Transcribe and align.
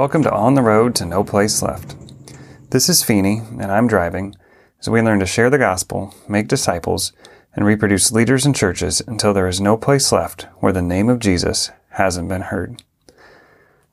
Welcome 0.00 0.22
to 0.22 0.32
On 0.32 0.54
the 0.54 0.62
Road 0.62 0.94
to 0.94 1.04
No 1.04 1.22
Place 1.22 1.60
Left. 1.60 1.94
This 2.70 2.88
is 2.88 3.02
Feeney, 3.02 3.42
and 3.60 3.70
I'm 3.70 3.86
driving 3.86 4.34
as 4.80 4.88
we 4.88 5.02
learn 5.02 5.20
to 5.20 5.26
share 5.26 5.50
the 5.50 5.58
gospel, 5.58 6.14
make 6.26 6.48
disciples, 6.48 7.12
and 7.54 7.66
reproduce 7.66 8.10
leaders 8.10 8.46
and 8.46 8.56
churches 8.56 9.02
until 9.06 9.34
there 9.34 9.46
is 9.46 9.60
no 9.60 9.76
place 9.76 10.10
left 10.10 10.44
where 10.60 10.72
the 10.72 10.80
name 10.80 11.10
of 11.10 11.18
Jesus 11.18 11.70
hasn't 11.90 12.30
been 12.30 12.40
heard. 12.40 12.82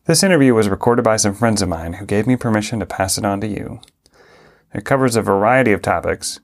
This 0.06 0.24
interview 0.24 0.54
was 0.54 0.70
recorded 0.70 1.04
by 1.04 1.18
some 1.18 1.36
friends 1.36 1.62
of 1.62 1.68
mine 1.68 1.92
who 1.96 2.06
gave 2.06 2.26
me 2.26 2.38
permission 2.38 2.80
to 2.80 2.86
pass 2.86 3.18
it 3.18 3.26
on 3.26 3.42
to 3.42 3.48
you. 3.48 3.82
It 4.74 4.86
covers 4.86 5.18
a 5.18 5.22
variety 5.22 5.74
of 5.74 5.82
topics. 5.82 6.40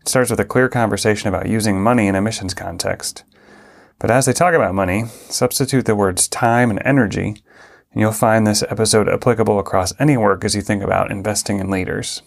It 0.00 0.08
starts 0.08 0.32
with 0.32 0.40
a 0.40 0.44
clear 0.44 0.68
conversation 0.68 1.28
about 1.28 1.48
using 1.48 1.80
money 1.80 2.08
in 2.08 2.16
a 2.16 2.20
missions 2.20 2.54
context. 2.54 3.22
But 4.00 4.10
as 4.10 4.26
they 4.26 4.32
talk 4.32 4.52
about 4.52 4.74
money, 4.74 5.04
substitute 5.28 5.84
the 5.84 5.94
words 5.94 6.26
time 6.26 6.70
and 6.70 6.82
energy 6.84 7.36
and 7.96 8.02
you'll 8.02 8.12
find 8.12 8.46
this 8.46 8.62
episode 8.64 9.08
applicable 9.08 9.58
across 9.58 9.98
any 9.98 10.18
work 10.18 10.44
as 10.44 10.54
you 10.54 10.60
think 10.60 10.82
about 10.82 11.10
investing 11.10 11.60
in 11.60 11.70
leaders. 11.70 12.20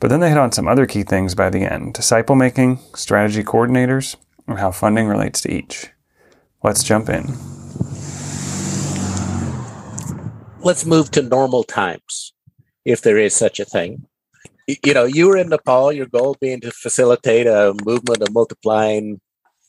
But 0.00 0.08
then 0.08 0.20
they 0.20 0.30
hit 0.30 0.38
on 0.38 0.50
some 0.50 0.66
other 0.66 0.86
key 0.86 1.02
things 1.02 1.34
by 1.34 1.50
the 1.50 1.70
end 1.70 1.92
disciple 1.92 2.36
making, 2.36 2.78
strategy 2.94 3.44
coordinators, 3.44 4.16
and 4.48 4.58
how 4.58 4.70
funding 4.70 5.08
relates 5.08 5.42
to 5.42 5.52
each. 5.52 5.88
Let's 6.62 6.82
jump 6.82 7.10
in. 7.10 7.26
Let's 10.62 10.86
move 10.86 11.10
to 11.10 11.20
normal 11.20 11.64
times, 11.64 12.32
if 12.86 13.02
there 13.02 13.18
is 13.18 13.36
such 13.36 13.60
a 13.60 13.66
thing. 13.66 14.06
You 14.82 14.94
know, 14.94 15.04
you 15.04 15.26
were 15.28 15.36
in 15.36 15.50
Nepal, 15.50 15.92
your 15.92 16.06
goal 16.06 16.38
being 16.40 16.62
to 16.62 16.70
facilitate 16.70 17.46
a 17.46 17.74
movement 17.84 18.22
of 18.22 18.32
multiplying 18.32 19.20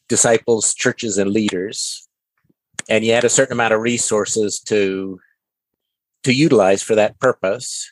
disciples, 0.07 0.73
churches, 0.73 1.17
and 1.17 1.31
leaders 1.31 2.07
and 2.89 3.03
you 3.03 3.13
had 3.13 3.23
a 3.23 3.29
certain 3.29 3.53
amount 3.53 3.73
of 3.73 3.81
resources 3.81 4.59
to 4.59 5.20
to 6.23 6.34
utilize 6.34 6.81
for 6.81 6.95
that 6.95 7.20
purpose. 7.20 7.91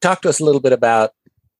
Talk 0.00 0.22
to 0.22 0.28
us 0.28 0.40
a 0.40 0.44
little 0.44 0.60
bit 0.60 0.72
about 0.72 1.12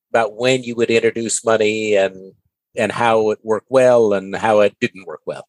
about 0.09 0.35
when 0.35 0.63
you 0.63 0.75
would 0.75 0.89
introduce 0.89 1.45
money 1.45 1.95
and 1.95 2.33
and 2.75 2.91
how 2.91 3.31
it 3.31 3.39
worked 3.43 3.67
well 3.69 4.13
and 4.13 4.35
how 4.35 4.59
it 4.59 4.75
didn't 4.79 5.07
work 5.07 5.21
well. 5.25 5.47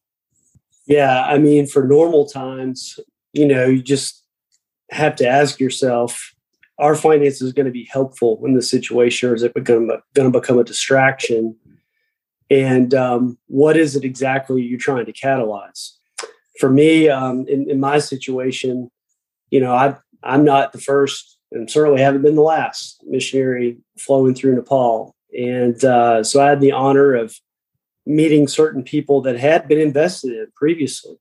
Yeah, 0.87 1.23
I 1.23 1.37
mean, 1.37 1.67
for 1.67 1.83
normal 1.83 2.25
times, 2.25 2.99
you 3.33 3.47
know, 3.47 3.67
you 3.67 3.83
just 3.83 4.23
have 4.89 5.15
to 5.17 5.27
ask 5.27 5.59
yourself: 5.59 6.33
Are 6.79 6.95
finances 6.95 7.53
going 7.53 7.67
to 7.67 7.71
be 7.71 7.87
helpful 7.91 8.41
in 8.43 8.55
this 8.55 8.69
situation, 8.69 9.29
or 9.29 9.35
is 9.35 9.43
it 9.43 9.53
become 9.53 9.91
going 10.13 10.31
to 10.31 10.39
become 10.39 10.57
a 10.57 10.63
distraction? 10.63 11.55
And 12.51 12.95
um, 12.95 13.37
what 13.45 13.77
is 13.77 13.95
it 13.95 14.03
exactly 14.03 14.63
you're 14.63 14.79
trying 14.79 15.05
to 15.05 15.13
catalyze? 15.13 15.98
For 16.59 16.69
me, 16.69 17.09
um, 17.09 17.47
in, 17.47 17.69
in, 17.69 17.79
my 17.79 17.99
situation, 17.99 18.91
you 19.49 19.61
know, 19.61 19.73
I 19.73 19.95
I'm 20.23 20.43
not 20.43 20.73
the 20.73 20.81
first, 20.81 21.37
and 21.51 21.71
certainly 21.71 22.01
haven't 22.01 22.21
been 22.21 22.35
the 22.35 22.41
last 22.41 23.01
missionary 23.07 23.77
flowing 23.97 24.35
through 24.35 24.55
Nepal. 24.55 25.15
And 25.37 25.83
uh, 25.83 26.23
so 26.23 26.41
I 26.41 26.49
had 26.49 26.59
the 26.59 26.73
honor 26.73 27.15
of 27.15 27.35
meeting 28.05 28.47
certain 28.47 28.83
people 28.83 29.21
that 29.21 29.39
had 29.39 29.67
been 29.67 29.79
invested 29.79 30.33
in 30.33 30.47
previously. 30.55 31.15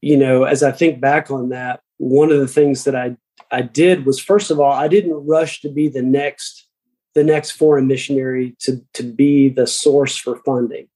You 0.00 0.16
know, 0.16 0.44
as 0.44 0.62
I 0.62 0.70
think 0.70 1.00
back 1.00 1.30
on 1.30 1.48
that, 1.48 1.80
one 1.98 2.30
of 2.30 2.38
the 2.38 2.48
things 2.48 2.84
that 2.84 2.94
I 2.94 3.16
I 3.50 3.62
did 3.62 4.06
was 4.06 4.20
first 4.20 4.50
of 4.50 4.60
all, 4.60 4.72
I 4.72 4.88
didn't 4.88 5.26
rush 5.26 5.60
to 5.62 5.70
be 5.70 5.88
the 5.88 6.02
next 6.02 6.68
the 7.14 7.24
next 7.24 7.52
foreign 7.52 7.88
missionary 7.88 8.54
to 8.60 8.80
to 8.94 9.02
be 9.02 9.48
the 9.48 9.66
source 9.66 10.16
for 10.16 10.36
funding. 10.44 10.88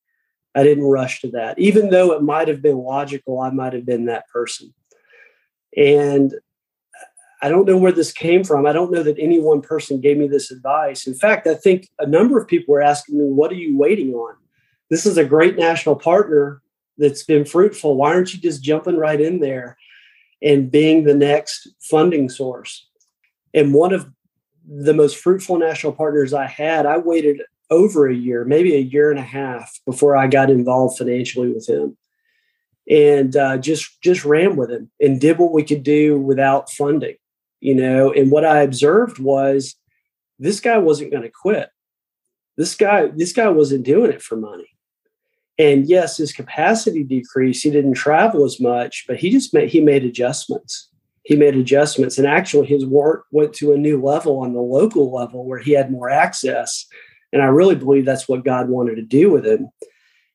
I 0.56 0.62
didn't 0.62 0.84
rush 0.84 1.20
to 1.20 1.30
that, 1.32 1.58
even 1.58 1.90
though 1.90 2.12
it 2.12 2.22
might 2.22 2.48
have 2.48 2.62
been 2.62 2.78
logical. 2.78 3.40
I 3.40 3.50
might 3.50 3.74
have 3.74 3.84
been 3.84 4.06
that 4.06 4.26
person. 4.28 4.72
And 5.76 6.34
I 7.42 7.50
don't 7.50 7.66
know 7.66 7.76
where 7.76 7.92
this 7.92 8.10
came 8.10 8.42
from. 8.42 8.66
I 8.66 8.72
don't 8.72 8.90
know 8.90 9.02
that 9.02 9.18
any 9.18 9.38
one 9.38 9.60
person 9.60 10.00
gave 10.00 10.16
me 10.16 10.26
this 10.26 10.50
advice. 10.50 11.06
In 11.06 11.14
fact, 11.14 11.46
I 11.46 11.54
think 11.54 11.88
a 11.98 12.06
number 12.06 12.40
of 12.40 12.48
people 12.48 12.72
were 12.72 12.82
asking 12.82 13.18
me, 13.18 13.26
What 13.26 13.52
are 13.52 13.56
you 13.56 13.76
waiting 13.76 14.14
on? 14.14 14.34
This 14.90 15.04
is 15.04 15.18
a 15.18 15.24
great 15.24 15.58
national 15.58 15.96
partner 15.96 16.62
that's 16.96 17.24
been 17.24 17.44
fruitful. 17.44 17.96
Why 17.96 18.14
aren't 18.14 18.32
you 18.32 18.40
just 18.40 18.62
jumping 18.62 18.96
right 18.96 19.20
in 19.20 19.40
there 19.40 19.76
and 20.42 20.70
being 20.70 21.04
the 21.04 21.14
next 21.14 21.68
funding 21.82 22.30
source? 22.30 22.88
And 23.52 23.74
one 23.74 23.92
of 23.92 24.10
the 24.66 24.94
most 24.94 25.18
fruitful 25.18 25.58
national 25.58 25.92
partners 25.92 26.32
I 26.32 26.46
had, 26.46 26.86
I 26.86 26.96
waited 26.96 27.42
over 27.70 28.08
a 28.08 28.14
year, 28.14 28.44
maybe 28.44 28.74
a 28.74 28.80
year 28.80 29.10
and 29.10 29.18
a 29.18 29.22
half 29.22 29.80
before 29.84 30.16
I 30.16 30.26
got 30.26 30.50
involved 30.50 30.98
financially 30.98 31.52
with 31.52 31.68
him, 31.68 31.96
and 32.88 33.36
uh, 33.36 33.58
just 33.58 34.00
just 34.02 34.24
ran 34.24 34.56
with 34.56 34.70
him 34.70 34.90
and 35.00 35.20
did 35.20 35.38
what 35.38 35.52
we 35.52 35.62
could 35.62 35.82
do 35.82 36.18
without 36.18 36.70
funding, 36.70 37.16
you 37.60 37.74
know. 37.74 38.12
And 38.12 38.30
what 38.30 38.44
I 38.44 38.62
observed 38.62 39.18
was 39.18 39.74
this 40.38 40.60
guy 40.60 40.78
wasn't 40.78 41.10
going 41.10 41.24
to 41.24 41.30
quit. 41.30 41.70
This 42.56 42.74
guy 42.74 43.08
this 43.08 43.32
guy 43.32 43.48
wasn't 43.48 43.84
doing 43.84 44.12
it 44.12 44.22
for 44.22 44.36
money. 44.36 44.68
And 45.58 45.86
yes, 45.86 46.18
his 46.18 46.32
capacity 46.32 47.02
decreased. 47.02 47.62
He 47.62 47.70
didn't 47.70 47.94
travel 47.94 48.44
as 48.44 48.60
much, 48.60 49.04
but 49.08 49.16
he 49.16 49.30
just 49.30 49.54
made 49.54 49.70
he 49.70 49.80
made 49.80 50.04
adjustments. 50.04 50.90
He 51.24 51.34
made 51.34 51.56
adjustments, 51.56 52.18
and 52.18 52.26
actually, 52.26 52.68
his 52.68 52.86
work 52.86 53.24
went 53.32 53.52
to 53.54 53.72
a 53.72 53.76
new 53.76 54.00
level 54.00 54.38
on 54.38 54.52
the 54.52 54.60
local 54.60 55.12
level 55.12 55.44
where 55.44 55.58
he 55.58 55.72
had 55.72 55.90
more 55.90 56.08
access 56.08 56.86
and 57.32 57.42
I 57.42 57.46
really 57.46 57.74
believe 57.74 58.04
that's 58.04 58.28
what 58.28 58.44
God 58.44 58.68
wanted 58.68 58.96
to 58.96 59.02
do 59.02 59.30
with 59.30 59.46
him. 59.46 59.68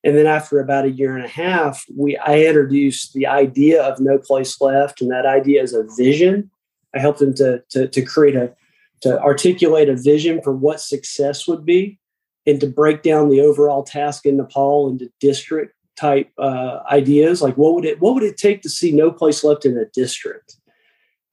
And 0.04 0.18
then 0.18 0.26
after 0.26 0.60
about 0.60 0.86
a 0.86 0.92
year 0.92 1.16
and 1.16 1.24
a 1.24 1.30
half, 1.30 1.86
we 1.96 2.18
I 2.18 2.42
introduced 2.42 3.14
the 3.14 3.28
idea 3.28 3.84
of 3.84 4.00
no 4.00 4.18
place 4.18 4.60
left, 4.60 5.02
and 5.02 5.12
that 5.12 5.26
idea 5.26 5.62
is 5.62 5.74
a 5.74 5.86
vision. 5.96 6.50
I 6.96 7.00
helped 7.00 7.22
him 7.22 7.34
to, 7.36 7.64
to, 7.70 7.88
to 7.88 8.02
create 8.02 8.36
a 8.36 8.54
to 9.02 9.20
articulate 9.22 9.90
a 9.90 9.96
vision 9.96 10.42
for 10.44 10.54
what 10.54 10.80
success 10.80 11.48
would 11.48 11.66
be, 11.66 12.00
and 12.46 12.60
to 12.60 12.68
break 12.68 13.04
down 13.04 13.30
the 13.30 13.42
overall 13.42 13.84
task 13.84 14.26
in 14.26 14.38
Nepal 14.38 14.90
into 14.90 15.12
district 15.20 15.76
type 15.96 16.32
uh, 16.40 16.80
ideas. 16.92 17.42
Like 17.42 17.56
what 17.58 17.76
would 17.76 17.86
it 17.86 18.02
what 18.02 18.16
would 18.16 18.24
it 18.24 18.38
take 18.38 18.64
to 18.64 18.70
see 18.70 18.92
no 18.92 19.12
place 19.12 19.44
left 19.44 19.66
in 19.66 19.78
a 19.78 19.86
district? 19.86 20.56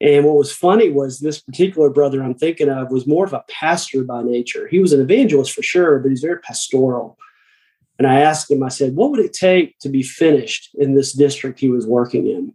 And 0.01 0.25
what 0.25 0.37
was 0.37 0.53
funny 0.53 0.91
was 0.91 1.19
this 1.19 1.41
particular 1.41 1.91
brother 1.91 2.23
I'm 2.23 2.35
thinking 2.35 2.69
of 2.69 2.91
was 2.91 3.07
more 3.07 3.25
of 3.25 3.33
a 3.33 3.45
pastor 3.49 4.05
by 4.05 4.23
nature. 4.23 4.69
He 4.69 4.79
was 4.79 4.93
an 4.93 5.01
evangelist 5.01 5.53
for 5.53 5.63
sure, 5.63 5.99
but 5.99 6.11
he's 6.11 6.21
very 6.21 6.39
pastoral. 6.41 7.19
And 7.99 8.07
I 8.07 8.21
asked 8.21 8.49
him, 8.49 8.63
I 8.63 8.69
said, 8.69 8.95
what 8.95 9.11
would 9.11 9.19
it 9.19 9.33
take 9.33 9.77
to 9.81 9.89
be 9.89 10.05
finished 10.05 10.71
in 10.75 10.95
this 10.95 11.13
district 11.13 11.59
he 11.59 11.69
was 11.69 11.85
working 11.85 12.29
in? 12.29 12.55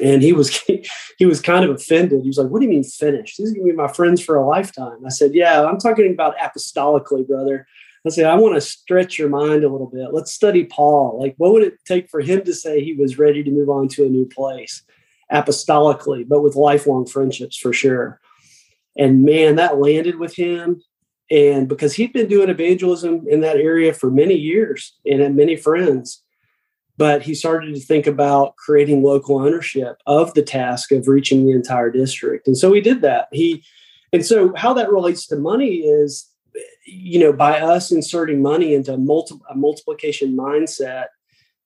And 0.00 0.22
he 0.22 0.32
was 0.32 0.58
he 1.18 1.26
was 1.26 1.40
kind 1.40 1.64
of 1.64 1.70
offended. 1.70 2.22
He 2.22 2.28
was 2.28 2.38
like, 2.38 2.48
"What 2.48 2.60
do 2.60 2.66
you 2.66 2.72
mean 2.72 2.82
finished? 2.82 3.36
These 3.36 3.52
are 3.52 3.54
gonna 3.54 3.66
be 3.66 3.72
my 3.72 3.92
friends 3.92 4.22
for 4.22 4.36
a 4.36 4.46
lifetime." 4.46 5.04
I 5.04 5.10
said, 5.10 5.34
"Yeah, 5.34 5.64
I'm 5.64 5.78
talking 5.78 6.10
about 6.10 6.36
apostolically, 6.38 7.26
brother." 7.26 7.66
I 8.06 8.08
said, 8.08 8.24
"I 8.24 8.34
want 8.36 8.54
to 8.54 8.60
stretch 8.60 9.18
your 9.18 9.28
mind 9.28 9.64
a 9.64 9.68
little 9.68 9.90
bit. 9.92 10.12
Let's 10.12 10.32
study 10.32 10.64
Paul. 10.64 11.18
Like, 11.20 11.34
what 11.36 11.52
would 11.52 11.62
it 11.62 11.74
take 11.84 12.08
for 12.08 12.20
him 12.20 12.42
to 12.44 12.54
say 12.54 12.82
he 12.82 12.94
was 12.94 13.18
ready 13.18 13.44
to 13.44 13.50
move 13.50 13.68
on 13.68 13.88
to 13.88 14.06
a 14.06 14.08
new 14.08 14.26
place?" 14.26 14.82
Apostolically, 15.32 16.28
but 16.28 16.42
with 16.42 16.56
lifelong 16.56 17.06
friendships 17.06 17.56
for 17.56 17.72
sure. 17.72 18.20
And 18.96 19.24
man, 19.24 19.56
that 19.56 19.78
landed 19.78 20.18
with 20.18 20.34
him. 20.34 20.82
And 21.30 21.68
because 21.68 21.94
he'd 21.94 22.12
been 22.12 22.28
doing 22.28 22.50
evangelism 22.50 23.26
in 23.26 23.40
that 23.40 23.56
area 23.56 23.94
for 23.94 24.10
many 24.10 24.34
years 24.34 24.94
and 25.06 25.20
had 25.20 25.34
many 25.34 25.56
friends, 25.56 26.22
but 26.98 27.22
he 27.22 27.34
started 27.34 27.74
to 27.74 27.80
think 27.80 28.06
about 28.06 28.56
creating 28.56 29.02
local 29.02 29.38
ownership 29.38 29.96
of 30.06 30.34
the 30.34 30.42
task 30.42 30.92
of 30.92 31.08
reaching 31.08 31.46
the 31.46 31.52
entire 31.52 31.90
district. 31.90 32.46
And 32.46 32.56
so 32.56 32.72
he 32.72 32.82
did 32.82 33.00
that. 33.00 33.28
He, 33.32 33.64
and 34.12 34.24
so 34.24 34.52
how 34.56 34.74
that 34.74 34.92
relates 34.92 35.26
to 35.28 35.36
money 35.36 35.76
is, 35.76 36.28
you 36.84 37.18
know, 37.18 37.32
by 37.32 37.60
us 37.60 37.90
inserting 37.90 38.42
money 38.42 38.74
into 38.74 38.98
multi, 38.98 39.36
a 39.48 39.54
multiplication 39.54 40.36
mindset 40.36 41.06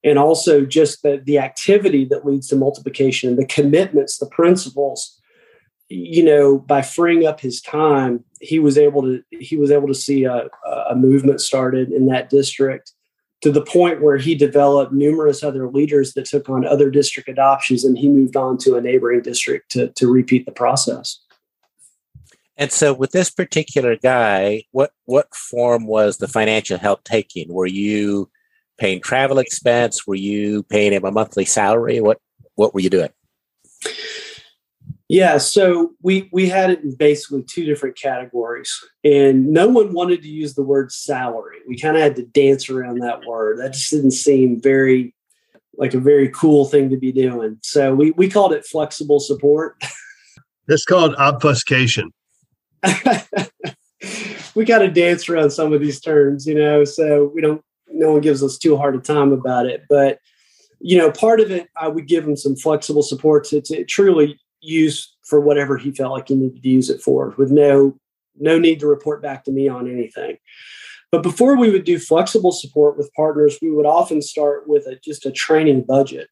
and 0.03 0.19
also 0.19 0.65
just 0.65 1.03
the, 1.03 1.21
the 1.25 1.39
activity 1.39 2.05
that 2.05 2.25
leads 2.25 2.47
to 2.47 2.55
multiplication, 2.55 3.35
the 3.35 3.45
commitments, 3.45 4.17
the 4.17 4.27
principles. 4.27 5.19
You 5.89 6.23
know, 6.23 6.59
by 6.59 6.81
freeing 6.81 7.25
up 7.25 7.39
his 7.39 7.61
time, 7.61 8.23
he 8.41 8.59
was 8.59 8.77
able 8.77 9.03
to 9.03 9.23
he 9.31 9.55
was 9.55 9.71
able 9.71 9.87
to 9.87 9.95
see 9.95 10.25
a, 10.25 10.49
a 10.89 10.95
movement 10.95 11.39
started 11.39 11.91
in 11.91 12.07
that 12.07 12.29
district 12.29 12.91
to 13.41 13.51
the 13.51 13.61
point 13.61 14.01
where 14.01 14.17
he 14.17 14.35
developed 14.35 14.91
numerous 14.91 15.43
other 15.43 15.69
leaders 15.69 16.13
that 16.13 16.25
took 16.25 16.49
on 16.49 16.65
other 16.65 16.89
district 16.89 17.29
adoptions 17.29 17.85
and 17.85 17.97
he 17.97 18.09
moved 18.09 18.35
on 18.35 18.57
to 18.57 18.75
a 18.75 18.81
neighboring 18.81 19.21
district 19.21 19.71
to, 19.71 19.89
to 19.89 20.11
repeat 20.11 20.45
the 20.45 20.51
process. 20.51 21.19
And 22.57 22.71
so 22.71 22.91
with 22.93 23.11
this 23.11 23.29
particular 23.29 23.95
guy, 23.95 24.63
what 24.71 24.91
what 25.05 25.33
form 25.35 25.85
was 25.85 26.17
the 26.17 26.27
financial 26.27 26.79
help 26.79 27.03
taking? 27.03 27.53
Were 27.53 27.67
you 27.67 28.29
paying 28.77 29.01
travel 29.01 29.39
expense? 29.39 30.05
Were 30.07 30.15
you 30.15 30.63
paying 30.63 30.93
him 30.93 31.05
a 31.05 31.11
monthly 31.11 31.45
salary? 31.45 32.01
What 32.01 32.19
what 32.55 32.73
were 32.73 32.79
you 32.79 32.89
doing? 32.89 33.09
Yeah, 35.09 35.37
so 35.37 35.93
we 36.01 36.29
we 36.33 36.49
had 36.49 36.69
it 36.69 36.83
in 36.83 36.95
basically 36.95 37.43
two 37.43 37.65
different 37.65 37.97
categories, 37.97 38.73
and 39.03 39.47
no 39.47 39.67
one 39.67 39.93
wanted 39.93 40.21
to 40.21 40.27
use 40.27 40.53
the 40.53 40.63
word 40.63 40.91
salary. 40.91 41.57
We 41.67 41.77
kind 41.77 41.95
of 41.95 42.03
had 42.03 42.17
to 42.17 42.23
dance 42.23 42.69
around 42.69 42.99
that 42.99 43.25
word. 43.25 43.59
That 43.59 43.73
just 43.73 43.89
didn't 43.89 44.11
seem 44.11 44.61
very 44.61 45.15
like 45.77 45.93
a 45.93 45.99
very 45.99 46.29
cool 46.29 46.65
thing 46.65 46.89
to 46.89 46.97
be 46.97 47.11
doing. 47.11 47.59
So 47.61 47.95
we 47.95 48.11
we 48.11 48.29
called 48.29 48.53
it 48.53 48.65
flexible 48.65 49.19
support. 49.19 49.81
It's 50.69 50.83
called 50.83 51.15
obfuscation. 51.15 52.11
we 54.55 54.65
got 54.65 54.79
to 54.79 54.89
dance 54.89 55.29
around 55.29 55.51
some 55.51 55.71
of 55.73 55.79
these 55.79 56.01
terms, 56.01 56.45
you 56.45 56.55
know, 56.55 56.83
so 56.83 57.31
we 57.33 57.41
don't, 57.41 57.61
no 57.91 58.11
one 58.11 58.21
gives 58.21 58.43
us 58.43 58.57
too 58.57 58.77
hard 58.77 58.95
a 58.95 58.99
time 58.99 59.31
about 59.31 59.65
it. 59.65 59.83
But, 59.89 60.19
you 60.79 60.97
know, 60.97 61.11
part 61.11 61.39
of 61.39 61.51
it, 61.51 61.67
I 61.75 61.87
would 61.87 62.07
give 62.07 62.27
him 62.27 62.35
some 62.35 62.55
flexible 62.55 63.03
support 63.03 63.45
to, 63.45 63.61
to 63.61 63.85
truly 63.85 64.39
use 64.61 65.15
for 65.23 65.39
whatever 65.39 65.77
he 65.77 65.91
felt 65.91 66.13
like 66.13 66.27
he 66.27 66.35
needed 66.35 66.61
to 66.61 66.69
use 66.69 66.89
it 66.89 67.01
for 67.01 67.33
with 67.37 67.51
no, 67.51 67.97
no 68.37 68.57
need 68.59 68.79
to 68.79 68.87
report 68.87 69.21
back 69.21 69.43
to 69.45 69.51
me 69.51 69.67
on 69.67 69.89
anything. 69.89 70.37
But 71.11 71.23
before 71.23 71.57
we 71.57 71.69
would 71.69 71.85
do 71.85 71.99
flexible 71.99 72.51
support 72.51 72.97
with 72.97 73.13
partners, 73.13 73.57
we 73.61 73.71
would 73.71 73.85
often 73.85 74.21
start 74.21 74.67
with 74.67 74.85
a, 74.87 74.97
just 75.03 75.25
a 75.25 75.31
training 75.31 75.83
budget 75.83 76.29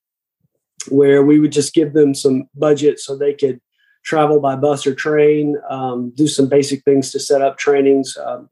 where 0.90 1.24
we 1.24 1.40
would 1.40 1.52
just 1.52 1.74
give 1.74 1.94
them 1.94 2.14
some 2.14 2.50
budget 2.56 3.00
so 3.00 3.18
they 3.18 3.34
could 3.34 3.60
travel 4.04 4.40
by 4.40 4.56
bus 4.56 4.86
or 4.86 4.94
train, 4.94 5.56
um, 5.70 6.12
do 6.16 6.28
some 6.28 6.48
basic 6.48 6.84
things 6.84 7.10
to 7.12 7.20
set 7.20 7.42
up 7.42 7.58
trainings. 7.58 8.16
Um, 8.18 8.50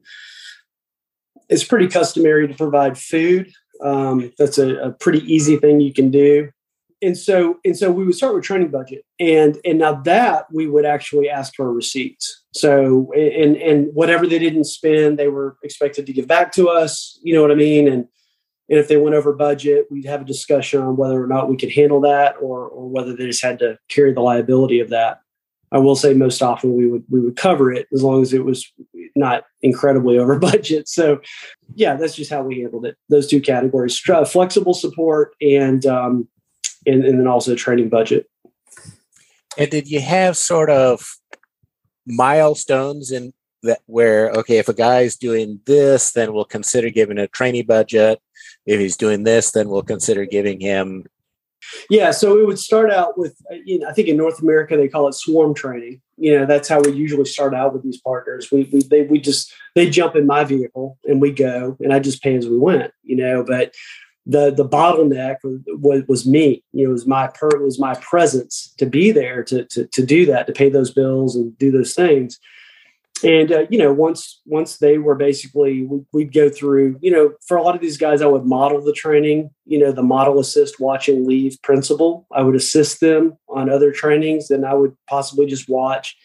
it's 1.48 1.64
pretty 1.64 1.88
customary 1.88 2.48
to 2.48 2.54
provide 2.54 2.98
food. 2.98 3.52
Um, 3.82 4.32
that's 4.38 4.58
a, 4.58 4.76
a, 4.76 4.92
pretty 4.92 5.20
easy 5.32 5.56
thing 5.56 5.80
you 5.80 5.92
can 5.92 6.10
do. 6.10 6.50
And 7.02 7.18
so, 7.18 7.58
and 7.64 7.76
so 7.76 7.90
we 7.90 8.04
would 8.04 8.14
start 8.14 8.34
with 8.34 8.44
training 8.44 8.70
budget, 8.70 9.04
and 9.20 9.58
and 9.64 9.78
now 9.78 9.94
that 10.02 10.46
we 10.50 10.66
would 10.66 10.86
actually 10.86 11.28
ask 11.28 11.54
for 11.54 11.70
receipts. 11.70 12.44
So, 12.52 13.12
and 13.12 13.56
and 13.56 13.88
whatever 13.92 14.26
they 14.26 14.38
didn't 14.38 14.64
spend, 14.64 15.18
they 15.18 15.28
were 15.28 15.58
expected 15.62 16.06
to 16.06 16.12
give 16.14 16.26
back 16.26 16.52
to 16.52 16.68
us. 16.68 17.18
You 17.22 17.34
know 17.34 17.42
what 17.42 17.50
I 17.50 17.56
mean? 17.56 17.88
And 17.88 18.06
and 18.70 18.78
if 18.78 18.88
they 18.88 18.96
went 18.96 19.16
over 19.16 19.34
budget, 19.34 19.86
we'd 19.90 20.06
have 20.06 20.22
a 20.22 20.24
discussion 20.24 20.80
on 20.80 20.96
whether 20.96 21.22
or 21.22 21.26
not 21.26 21.50
we 21.50 21.58
could 21.58 21.72
handle 21.72 22.00
that, 22.02 22.36
or 22.40 22.68
or 22.68 22.88
whether 22.88 23.14
they 23.14 23.26
just 23.26 23.42
had 23.42 23.58
to 23.58 23.76
carry 23.88 24.14
the 24.14 24.22
liability 24.22 24.80
of 24.80 24.88
that. 24.90 25.20
I 25.74 25.78
will 25.78 25.96
say 25.96 26.14
most 26.14 26.40
often 26.40 26.76
we 26.76 26.86
would 26.86 27.04
we 27.10 27.20
would 27.20 27.36
cover 27.36 27.72
it 27.72 27.88
as 27.92 28.02
long 28.02 28.22
as 28.22 28.32
it 28.32 28.44
was 28.44 28.72
not 29.16 29.44
incredibly 29.60 30.18
over 30.18 30.38
budget. 30.50 30.88
So, 30.88 31.20
yeah, 31.74 31.96
that's 31.96 32.14
just 32.14 32.30
how 32.30 32.42
we 32.42 32.60
handled 32.60 32.86
it. 32.86 32.96
Those 33.08 33.26
two 33.26 33.40
categories: 33.40 33.98
flexible 33.98 34.74
support 34.74 35.34
and 35.42 35.84
um, 35.84 36.28
and, 36.86 37.04
and 37.04 37.18
then 37.18 37.26
also 37.26 37.56
training 37.56 37.88
budget. 37.88 38.30
And 39.58 39.70
did 39.70 39.88
you 39.88 40.00
have 40.00 40.36
sort 40.36 40.70
of 40.70 41.16
milestones 42.06 43.10
in 43.10 43.32
that 43.64 43.80
where 43.86 44.30
okay, 44.30 44.58
if 44.58 44.68
a 44.68 44.74
guy's 44.74 45.16
doing 45.16 45.60
this, 45.66 46.12
then 46.12 46.32
we'll 46.32 46.44
consider 46.44 46.88
giving 46.88 47.18
a 47.18 47.26
training 47.26 47.66
budget. 47.66 48.20
If 48.64 48.78
he's 48.78 48.96
doing 48.96 49.24
this, 49.24 49.50
then 49.50 49.68
we'll 49.68 49.82
consider 49.82 50.24
giving 50.24 50.60
him 50.60 51.06
yeah, 51.90 52.10
so 52.10 52.38
it 52.38 52.46
would 52.46 52.58
start 52.58 52.90
out 52.90 53.18
with, 53.18 53.36
uh, 53.50 53.56
you 53.64 53.78
know, 53.78 53.88
I 53.88 53.92
think 53.92 54.08
in 54.08 54.16
North 54.16 54.40
America 54.40 54.76
they 54.76 54.88
call 54.88 55.08
it 55.08 55.14
swarm 55.14 55.54
training. 55.54 56.00
You 56.16 56.38
know, 56.38 56.46
that's 56.46 56.68
how 56.68 56.80
we 56.80 56.92
usually 56.92 57.24
start 57.24 57.54
out 57.54 57.72
with 57.72 57.82
these 57.82 58.00
partners. 58.00 58.50
We 58.50 58.68
we 58.72 58.82
they 58.82 59.02
we 59.02 59.20
just 59.20 59.52
they 59.74 59.90
jump 59.90 60.16
in 60.16 60.26
my 60.26 60.44
vehicle 60.44 60.98
and 61.04 61.20
we 61.20 61.32
go, 61.32 61.76
and 61.80 61.92
I 61.92 61.98
just 61.98 62.22
pay 62.22 62.36
as 62.36 62.48
we 62.48 62.58
went. 62.58 62.92
You 63.02 63.16
know, 63.16 63.44
but 63.44 63.74
the 64.26 64.50
the 64.50 64.68
bottleneck 64.68 65.36
was, 65.44 66.02
was 66.08 66.26
me. 66.26 66.62
You 66.72 66.84
know, 66.84 66.90
it 66.90 66.92
was 66.92 67.06
my 67.06 67.28
per 67.28 67.50
was 67.60 67.78
my 67.78 67.94
presence 67.94 68.72
to 68.78 68.86
be 68.86 69.10
there 69.10 69.42
to 69.44 69.64
to 69.66 69.86
to 69.86 70.06
do 70.06 70.26
that, 70.26 70.46
to 70.46 70.52
pay 70.52 70.68
those 70.68 70.92
bills 70.92 71.36
and 71.36 71.56
do 71.58 71.70
those 71.70 71.94
things 71.94 72.38
and 73.22 73.52
uh, 73.52 73.66
you 73.70 73.78
know 73.78 73.92
once 73.92 74.40
once 74.44 74.78
they 74.78 74.98
were 74.98 75.14
basically 75.14 75.88
we'd 76.12 76.32
go 76.32 76.48
through 76.48 76.98
you 77.00 77.10
know 77.10 77.32
for 77.46 77.56
a 77.56 77.62
lot 77.62 77.74
of 77.74 77.80
these 77.80 77.96
guys 77.96 78.20
i 78.20 78.26
would 78.26 78.44
model 78.44 78.80
the 78.80 78.92
training 78.92 79.50
you 79.66 79.78
know 79.78 79.92
the 79.92 80.02
model 80.02 80.40
assist 80.40 80.80
watching 80.80 81.26
leave 81.26 81.56
principle. 81.62 82.26
I 82.32 82.42
would 82.42 82.56
assist 82.56 83.00
them 83.00 83.36
on 83.48 83.70
other 83.70 83.92
trainings 83.92 84.50
and 84.50 84.66
i 84.66 84.74
would 84.74 84.96
possibly 85.08 85.46
just 85.46 85.68
watch. 85.68 86.16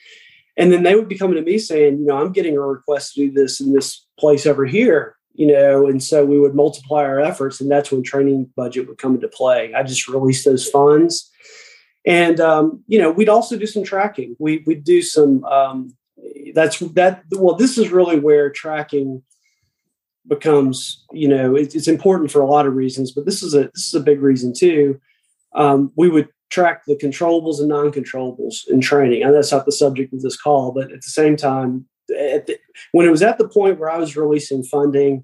And 0.57 0.73
then 0.73 0.83
they 0.83 0.95
would 0.95 1.07
be 1.07 1.17
coming 1.17 1.37
to 1.37 1.41
me 1.41 1.57
saying 1.59 1.99
you 1.99 2.05
know 2.05 2.17
i'm 2.17 2.31
getting 2.31 2.57
a 2.57 2.61
request 2.61 3.13
to 3.13 3.27
do 3.27 3.31
this 3.31 3.59
in 3.59 3.73
this 3.73 4.05
place 4.19 4.45
over 4.45 4.65
here 4.65 5.15
you 5.33 5.47
know 5.47 5.85
and 5.87 6.03
so 6.03 6.25
we 6.25 6.39
would 6.39 6.55
multiply 6.55 7.03
our 7.03 7.19
efforts 7.19 7.61
and 7.61 7.69
that's 7.69 7.91
when 7.91 8.03
training 8.03 8.49
budget 8.55 8.87
would 8.87 8.97
come 8.97 9.15
into 9.15 9.27
play. 9.27 9.73
I 9.73 9.83
just 9.83 10.07
released 10.07 10.45
those 10.45 10.67
funds. 10.67 11.29
And 12.05 12.39
um, 12.39 12.83
you 12.87 12.99
know 12.99 13.11
we'd 13.11 13.29
also 13.29 13.57
do 13.57 13.67
some 13.67 13.83
tracking. 13.83 14.35
We, 14.39 14.63
we'd 14.65 14.83
do 14.83 15.01
some 15.01 15.43
um, 15.45 15.93
that's 16.53 16.79
that 16.79 17.23
well 17.31 17.55
this 17.55 17.77
is 17.77 17.89
really 17.89 18.19
where 18.19 18.49
tracking 18.49 19.21
becomes 20.27 21.03
you 21.11 21.27
know 21.27 21.55
it, 21.55 21.75
it's 21.75 21.87
important 21.87 22.31
for 22.31 22.41
a 22.41 22.45
lot 22.47 22.65
of 22.65 22.75
reasons 22.75 23.11
but 23.11 23.25
this 23.25 23.41
is 23.41 23.53
a 23.53 23.63
this 23.73 23.87
is 23.87 23.93
a 23.93 23.99
big 23.99 24.21
reason 24.21 24.53
too. 24.55 24.99
Um, 25.55 25.91
we 25.95 26.09
would 26.09 26.29
track 26.49 26.85
the 26.85 26.95
controllables 26.95 27.59
and 27.59 27.67
non-controllables 27.67 28.67
in 28.67 28.81
training 28.81 29.23
and 29.23 29.33
that's 29.33 29.51
not 29.51 29.65
the 29.65 29.71
subject 29.71 30.13
of 30.13 30.21
this 30.21 30.39
call 30.39 30.71
but 30.71 30.91
at 30.91 31.01
the 31.01 31.09
same 31.09 31.35
time 31.35 31.85
the, 32.07 32.57
when 32.91 33.05
it 33.05 33.11
was 33.11 33.21
at 33.21 33.37
the 33.37 33.47
point 33.47 33.79
where 33.79 33.89
i 33.89 33.97
was 33.97 34.17
releasing 34.17 34.63
funding 34.63 35.23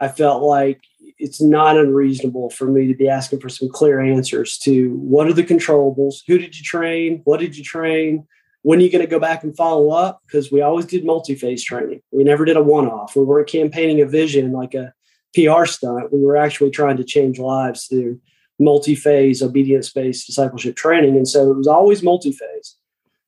i 0.00 0.08
felt 0.08 0.42
like 0.42 0.80
it's 1.18 1.40
not 1.40 1.78
unreasonable 1.78 2.50
for 2.50 2.66
me 2.66 2.86
to 2.86 2.94
be 2.94 3.08
asking 3.08 3.40
for 3.40 3.48
some 3.48 3.68
clear 3.68 3.98
answers 3.98 4.58
to 4.58 4.94
what 4.96 5.26
are 5.26 5.32
the 5.32 5.42
controllables 5.42 6.16
who 6.26 6.36
did 6.36 6.56
you 6.56 6.62
train 6.62 7.22
what 7.24 7.40
did 7.40 7.56
you 7.56 7.64
train 7.64 8.26
when 8.68 8.80
are 8.80 8.82
you 8.82 8.92
going 8.92 9.00
to 9.00 9.10
go 9.10 9.18
back 9.18 9.44
and 9.44 9.56
follow 9.56 9.92
up? 9.92 10.20
Because 10.26 10.52
we 10.52 10.60
always 10.60 10.84
did 10.84 11.02
multi-phase 11.02 11.64
training. 11.64 12.02
We 12.12 12.22
never 12.22 12.44
did 12.44 12.58
a 12.58 12.62
one-off. 12.62 13.16
We 13.16 13.24
weren't 13.24 13.48
campaigning 13.48 14.02
a 14.02 14.06
vision 14.06 14.52
like 14.52 14.74
a 14.74 14.92
PR 15.34 15.64
stunt. 15.64 16.12
We 16.12 16.22
were 16.22 16.36
actually 16.36 16.70
trying 16.70 16.98
to 16.98 17.02
change 17.04 17.38
lives 17.38 17.86
through 17.86 18.20
multi-phase, 18.58 19.40
obedience-based 19.40 20.26
discipleship 20.26 20.76
training. 20.76 21.16
And 21.16 21.26
so 21.26 21.50
it 21.50 21.56
was 21.56 21.66
always 21.66 22.02
multi-phase. 22.02 22.76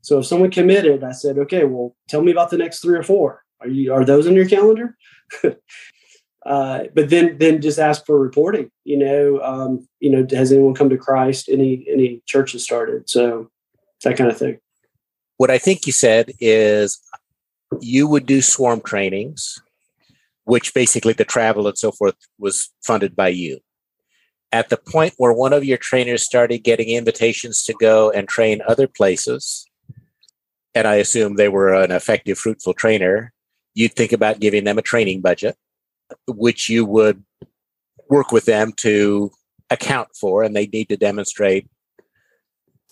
So 0.02 0.18
if 0.18 0.26
someone 0.26 0.50
committed, 0.50 1.02
I 1.02 1.12
said, 1.12 1.38
okay, 1.38 1.64
well, 1.64 1.96
tell 2.06 2.20
me 2.20 2.32
about 2.32 2.50
the 2.50 2.58
next 2.58 2.80
three 2.80 2.98
or 2.98 3.02
four. 3.02 3.42
Are 3.62 3.68
you 3.68 3.94
are 3.94 4.04
those 4.04 4.26
in 4.26 4.34
your 4.34 4.46
calendar? 4.46 4.94
uh, 6.44 6.80
but 6.94 7.08
then 7.08 7.38
then 7.38 7.62
just 7.62 7.78
ask 7.78 8.04
for 8.04 8.20
reporting. 8.20 8.70
You 8.84 8.98
know, 8.98 9.40
um, 9.42 9.88
you 10.00 10.10
know, 10.10 10.26
has 10.36 10.52
anyone 10.52 10.74
come 10.74 10.90
to 10.90 10.98
Christ? 10.98 11.48
Any 11.48 11.86
any 11.90 12.20
churches 12.26 12.62
started? 12.62 13.08
So 13.08 13.50
that 14.04 14.18
kind 14.18 14.30
of 14.30 14.36
thing. 14.36 14.58
What 15.40 15.50
I 15.50 15.56
think 15.56 15.86
you 15.86 15.92
said 15.94 16.32
is 16.38 17.00
you 17.80 18.06
would 18.06 18.26
do 18.26 18.42
swarm 18.42 18.82
trainings, 18.82 19.58
which 20.44 20.74
basically 20.74 21.14
the 21.14 21.24
travel 21.24 21.66
and 21.66 21.78
so 21.78 21.92
forth 21.92 22.14
was 22.38 22.68
funded 22.82 23.16
by 23.16 23.28
you. 23.28 23.60
At 24.52 24.68
the 24.68 24.76
point 24.76 25.14
where 25.16 25.32
one 25.32 25.54
of 25.54 25.64
your 25.64 25.78
trainers 25.78 26.26
started 26.26 26.58
getting 26.58 26.90
invitations 26.90 27.62
to 27.62 27.74
go 27.80 28.10
and 28.10 28.28
train 28.28 28.60
other 28.68 28.86
places, 28.86 29.64
and 30.74 30.86
I 30.86 30.96
assume 30.96 31.36
they 31.36 31.48
were 31.48 31.72
an 31.72 31.90
effective, 31.90 32.36
fruitful 32.36 32.74
trainer, 32.74 33.32
you'd 33.72 33.94
think 33.94 34.12
about 34.12 34.40
giving 34.40 34.64
them 34.64 34.76
a 34.76 34.82
training 34.82 35.22
budget, 35.22 35.56
which 36.28 36.68
you 36.68 36.84
would 36.84 37.24
work 38.10 38.30
with 38.30 38.44
them 38.44 38.72
to 38.84 39.30
account 39.70 40.08
for, 40.20 40.42
and 40.42 40.54
they 40.54 40.66
need 40.66 40.90
to 40.90 40.98
demonstrate 40.98 41.66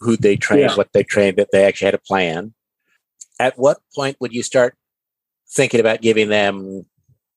who 0.01 0.17
they 0.17 0.37
trained, 0.37 0.71
yeah. 0.71 0.77
what 0.77 0.93
they 0.93 1.03
trained, 1.03 1.37
that 1.37 1.49
they 1.53 1.65
actually 1.65 1.87
had 1.87 1.95
a 1.95 1.99
plan. 1.99 2.55
At 3.41 3.59
what 3.59 3.79
point 3.95 4.17
would 4.21 4.33
you 4.33 4.43
start 4.43 4.77
thinking 5.51 5.81
about 5.81 6.03
giving 6.03 6.29
them 6.29 6.85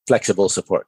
flexible 0.07 0.49
support? 0.49 0.87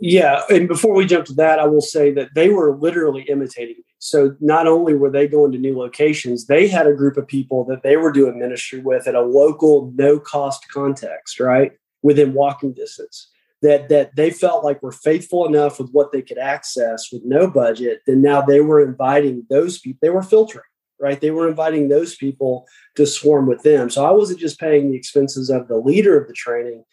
Yeah, 0.00 0.42
and 0.48 0.68
before 0.68 0.94
we 0.94 1.06
jump 1.06 1.26
to 1.26 1.34
that, 1.34 1.58
I 1.58 1.66
will 1.66 1.80
say 1.80 2.12
that 2.12 2.30
they 2.34 2.48
were 2.48 2.76
literally 2.76 3.22
imitating 3.22 3.76
me. 3.76 3.84
So 3.98 4.34
not 4.40 4.66
only 4.66 4.94
were 4.94 5.10
they 5.10 5.28
going 5.28 5.52
to 5.52 5.58
new 5.58 5.76
locations, 5.76 6.46
they 6.46 6.68
had 6.68 6.86
a 6.86 6.94
group 6.94 7.16
of 7.16 7.26
people 7.26 7.64
that 7.64 7.82
they 7.82 7.96
were 7.96 8.12
doing 8.12 8.38
ministry 8.38 8.80
with 8.80 9.06
at 9.06 9.14
a 9.14 9.20
local, 9.20 9.92
no 9.94 10.18
cost 10.18 10.66
context, 10.72 11.38
right? 11.38 11.72
Within 12.02 12.32
walking 12.32 12.72
distance 12.72 13.28
that 13.62 13.88
that 13.88 14.14
they 14.16 14.30
felt 14.30 14.64
like 14.64 14.82
were 14.82 14.92
faithful 14.92 15.46
enough 15.46 15.78
with 15.78 15.90
what 15.90 16.12
they 16.12 16.22
could 16.22 16.38
access 16.38 17.12
with 17.12 17.22
no 17.24 17.48
budget 17.48 18.00
then 18.06 18.22
now 18.22 18.40
they 18.40 18.60
were 18.60 18.80
inviting 18.80 19.46
those 19.50 19.78
people 19.78 19.98
they 20.02 20.10
were 20.10 20.22
filtering 20.22 20.64
right? 21.00 21.20
They 21.20 21.30
were 21.30 21.48
inviting 21.48 21.88
those 21.88 22.14
people 22.14 22.68
to 22.96 23.06
swarm 23.06 23.46
with 23.46 23.62
them. 23.62 23.90
So 23.90 24.04
i 24.04 24.10
wasn't 24.10 24.38
just 24.38 24.60
paying 24.60 24.90
the 24.90 24.96
expenses 24.96 25.50
of 25.50 25.66
the 25.66 25.78
leader 25.78 26.20
of 26.20 26.28
the 26.28 26.34
training. 26.34 26.84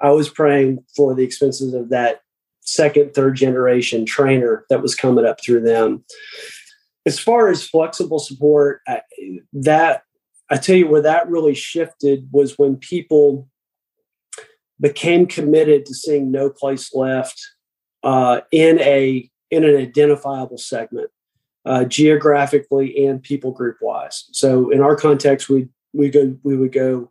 I 0.00 0.10
was 0.10 0.28
paying 0.28 0.84
for 0.94 1.14
the 1.14 1.24
expenses 1.24 1.72
of 1.72 1.88
that 1.88 2.20
second 2.60 3.14
third 3.14 3.36
generation 3.36 4.04
trainer 4.04 4.64
that 4.68 4.82
was 4.82 4.94
coming 4.94 5.24
up 5.24 5.40
through 5.42 5.62
them. 5.62 6.04
As 7.06 7.18
far 7.18 7.48
as 7.48 7.66
flexible 7.66 8.18
support 8.18 8.82
that 9.52 10.02
i 10.50 10.56
tell 10.56 10.76
you 10.76 10.86
where 10.86 11.02
that 11.02 11.28
really 11.28 11.54
shifted 11.54 12.28
was 12.32 12.58
when 12.58 12.76
people 12.76 13.48
became 14.80 15.26
committed 15.26 15.86
to 15.86 15.94
seeing 15.94 16.30
no 16.30 16.50
place 16.50 16.94
left 16.94 17.40
uh, 18.02 18.40
in 18.50 18.80
a 18.80 19.28
in 19.50 19.64
an 19.64 19.76
identifiable 19.76 20.58
segment, 20.58 21.10
uh, 21.64 21.84
geographically 21.84 23.06
and 23.06 23.22
people 23.22 23.52
group 23.52 23.76
wise. 23.80 24.24
So 24.32 24.70
in 24.70 24.80
our 24.80 24.96
context, 24.96 25.48
we 25.48 25.68
we 25.92 26.10
go 26.10 26.36
we 26.42 26.56
would 26.56 26.72
go 26.72 27.10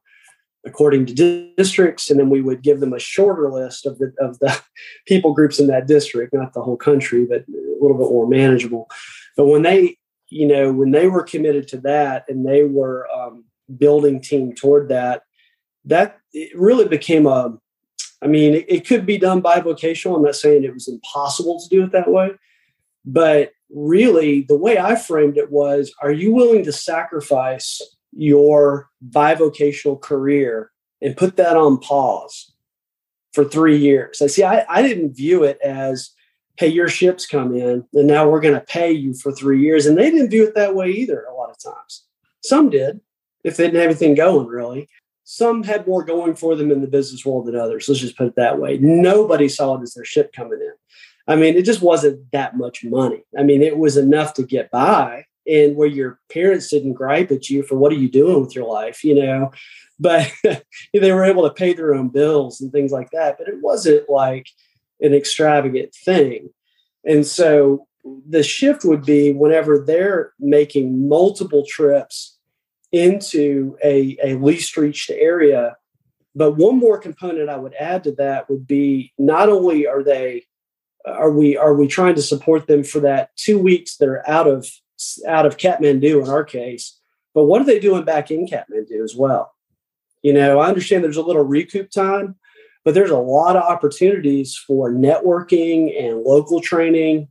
according 0.65 1.05
to 1.05 1.53
districts, 1.57 2.09
and 2.09 2.19
then 2.19 2.29
we 2.29 2.41
would 2.41 2.61
give 2.61 2.79
them 2.79 2.93
a 2.93 2.99
shorter 2.99 3.51
list 3.51 3.85
of 3.85 3.97
the 3.99 4.13
of 4.19 4.39
the 4.39 4.59
people 5.07 5.33
groups 5.33 5.59
in 5.59 5.67
that 5.67 5.87
district, 5.87 6.33
not 6.33 6.53
the 6.53 6.61
whole 6.61 6.77
country, 6.77 7.25
but 7.25 7.41
a 7.41 7.81
little 7.81 7.97
bit 7.97 8.09
more 8.09 8.27
manageable. 8.27 8.89
But 9.35 9.47
when 9.47 9.63
they 9.63 9.97
you 10.29 10.47
know 10.47 10.71
when 10.71 10.91
they 10.91 11.07
were 11.07 11.23
committed 11.23 11.67
to 11.69 11.77
that 11.81 12.25
and 12.27 12.45
they 12.45 12.63
were 12.63 13.07
um, 13.11 13.45
building 13.77 14.21
team 14.21 14.53
toward 14.53 14.89
that. 14.89 15.23
That 15.85 16.19
it 16.31 16.57
really 16.57 16.87
became 16.87 17.25
a, 17.25 17.57
I 18.21 18.27
mean, 18.27 18.55
it, 18.55 18.65
it 18.67 18.87
could 18.87 19.05
be 19.05 19.17
done 19.17 19.41
bivocational. 19.41 20.15
I'm 20.15 20.23
not 20.23 20.35
saying 20.35 20.63
it 20.63 20.73
was 20.73 20.87
impossible 20.87 21.59
to 21.59 21.69
do 21.69 21.83
it 21.83 21.91
that 21.91 22.09
way, 22.09 22.31
but 23.05 23.51
really 23.69 24.43
the 24.43 24.57
way 24.57 24.77
I 24.77 24.95
framed 24.95 25.37
it 25.37 25.51
was 25.51 25.93
are 26.01 26.11
you 26.11 26.33
willing 26.33 26.63
to 26.63 26.71
sacrifice 26.71 27.81
your 28.11 28.89
bivocational 29.09 29.99
career 29.99 30.71
and 31.01 31.17
put 31.17 31.35
that 31.37 31.57
on 31.57 31.79
pause 31.79 32.53
for 33.33 33.43
three 33.43 33.77
years? 33.77 34.21
I 34.21 34.27
see, 34.27 34.43
I, 34.43 34.65
I 34.69 34.81
didn't 34.81 35.17
view 35.17 35.43
it 35.43 35.59
as, 35.63 36.11
hey, 36.57 36.67
your 36.67 36.87
ship's 36.87 37.25
come 37.25 37.55
in 37.55 37.83
and 37.93 38.07
now 38.07 38.29
we're 38.29 38.41
going 38.41 38.53
to 38.53 38.61
pay 38.61 38.91
you 38.91 39.13
for 39.15 39.31
three 39.31 39.61
years. 39.61 39.85
And 39.85 39.97
they 39.97 40.11
didn't 40.11 40.29
view 40.29 40.45
it 40.47 40.55
that 40.55 40.75
way 40.75 40.91
either 40.91 41.23
a 41.23 41.33
lot 41.33 41.49
of 41.49 41.57
times. 41.59 42.05
Some 42.43 42.69
did, 42.69 43.01
if 43.43 43.57
they 43.57 43.65
didn't 43.65 43.81
have 43.81 43.89
anything 43.89 44.15
going 44.15 44.47
really. 44.47 44.87
Some 45.23 45.63
had 45.63 45.87
more 45.87 46.03
going 46.03 46.35
for 46.35 46.55
them 46.55 46.71
in 46.71 46.81
the 46.81 46.87
business 46.87 47.25
world 47.25 47.45
than 47.45 47.55
others. 47.55 47.87
Let's 47.87 48.01
just 48.01 48.17
put 48.17 48.27
it 48.27 48.35
that 48.35 48.59
way. 48.59 48.77
Nobody 48.77 49.47
saw 49.47 49.75
it 49.75 49.81
as 49.81 49.93
their 49.93 50.05
ship 50.05 50.33
coming 50.33 50.59
in. 50.61 50.73
I 51.27 51.37
mean, 51.37 51.55
it 51.55 51.63
just 51.63 51.81
wasn't 51.81 52.29
that 52.31 52.57
much 52.57 52.83
money. 52.83 53.23
I 53.37 53.43
mean, 53.43 53.61
it 53.61 53.77
was 53.77 53.95
enough 53.95 54.33
to 54.35 54.43
get 54.43 54.69
by 54.71 55.25
and 55.47 55.75
where 55.75 55.87
your 55.87 56.19
parents 56.31 56.69
didn't 56.69 56.93
gripe 56.93 57.31
at 57.31 57.49
you 57.49 57.63
for 57.63 57.75
what 57.75 57.91
are 57.91 57.97
you 57.97 58.09
doing 58.09 58.41
with 58.41 58.55
your 58.55 58.65
life, 58.65 59.03
you 59.03 59.15
know, 59.15 59.51
but 59.99 60.31
they 60.93 61.11
were 61.11 61.23
able 61.23 61.47
to 61.47 61.53
pay 61.53 61.73
their 61.73 61.93
own 61.93 62.09
bills 62.09 62.59
and 62.59 62.71
things 62.71 62.91
like 62.91 63.11
that. 63.11 63.37
But 63.37 63.47
it 63.47 63.61
wasn't 63.61 64.09
like 64.09 64.49
an 65.01 65.13
extravagant 65.13 65.93
thing. 65.93 66.49
And 67.05 67.25
so 67.25 67.87
the 68.27 68.43
shift 68.43 68.83
would 68.85 69.05
be 69.05 69.33
whenever 69.33 69.79
they're 69.79 70.33
making 70.39 71.07
multiple 71.07 71.65
trips 71.67 72.32
into 72.93 73.75
a, 73.83 74.15
a 74.23 74.35
least 74.35 74.77
reached 74.77 75.09
area. 75.09 75.75
But 76.35 76.53
one 76.53 76.77
more 76.77 76.97
component 76.97 77.49
I 77.49 77.57
would 77.57 77.73
add 77.73 78.05
to 78.05 78.13
that 78.13 78.49
would 78.49 78.65
be 78.65 79.11
not 79.17 79.49
only 79.49 79.85
are 79.85 80.03
they 80.03 80.45
are 81.05 81.31
we 81.31 81.57
are 81.57 81.73
we 81.73 81.87
trying 81.87 82.15
to 82.15 82.21
support 82.21 82.65
them 82.65 82.83
for 82.83 83.01
that 83.01 83.35
two 83.35 83.59
weeks 83.59 83.97
they're 83.97 84.27
out 84.29 84.47
of 84.47 84.65
out 85.27 85.45
of 85.45 85.57
Kathmandu 85.57 86.23
in 86.23 86.29
our 86.29 86.45
case, 86.45 86.97
but 87.35 87.45
what 87.45 87.61
are 87.61 87.65
they 87.65 87.79
doing 87.79 88.05
back 88.05 88.31
in 88.31 88.47
Kathmandu 88.47 89.03
as 89.03 89.15
well? 89.15 89.53
You 90.21 90.33
know, 90.33 90.59
I 90.59 90.69
understand 90.69 91.03
there's 91.03 91.17
a 91.17 91.21
little 91.21 91.43
recoup 91.43 91.91
time, 91.91 92.35
but 92.85 92.93
there's 92.93 93.09
a 93.09 93.17
lot 93.17 93.57
of 93.57 93.63
opportunities 93.63 94.55
for 94.55 94.89
networking 94.89 96.01
and 96.01 96.21
local 96.21 96.61
training 96.61 97.27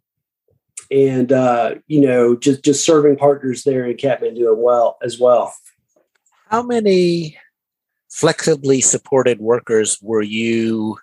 and 0.92 1.32
uh, 1.32 1.76
you 1.86 2.00
know 2.00 2.36
just 2.36 2.62
just 2.62 2.84
serving 2.84 3.16
partners 3.16 3.64
there 3.64 3.86
in 3.86 3.96
Kathmandu 3.96 4.56
well 4.56 4.98
as 5.02 5.18
well. 5.18 5.54
How 6.48 6.62
many 6.62 7.38
flexibly 8.10 8.82
supported 8.82 9.40
workers 9.40 9.98
were 10.02 10.22
you 10.22 10.98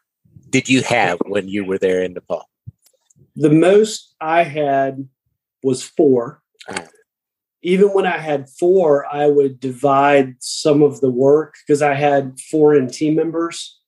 did 0.49 0.69
you 0.69 0.83
have 0.83 1.19
when 1.25 1.47
you 1.47 1.65
were 1.65 1.77
there 1.77 2.03
in 2.03 2.13
Nepal? 2.13 2.47
The 3.35 3.49
most 3.49 4.15
I 4.21 4.43
had 4.43 5.07
was 5.63 5.83
four. 5.83 6.41
Even 7.61 7.89
when 7.89 8.05
I 8.05 8.17
had 8.17 8.49
four, 8.49 9.05
I 9.13 9.27
would 9.27 9.59
divide 9.59 10.35
some 10.39 10.81
of 10.81 11.01
the 11.01 11.11
work 11.11 11.55
because 11.65 11.81
I 11.81 11.93
had 11.93 12.39
foreign 12.39 12.89
team 12.89 13.15
members 13.15 13.78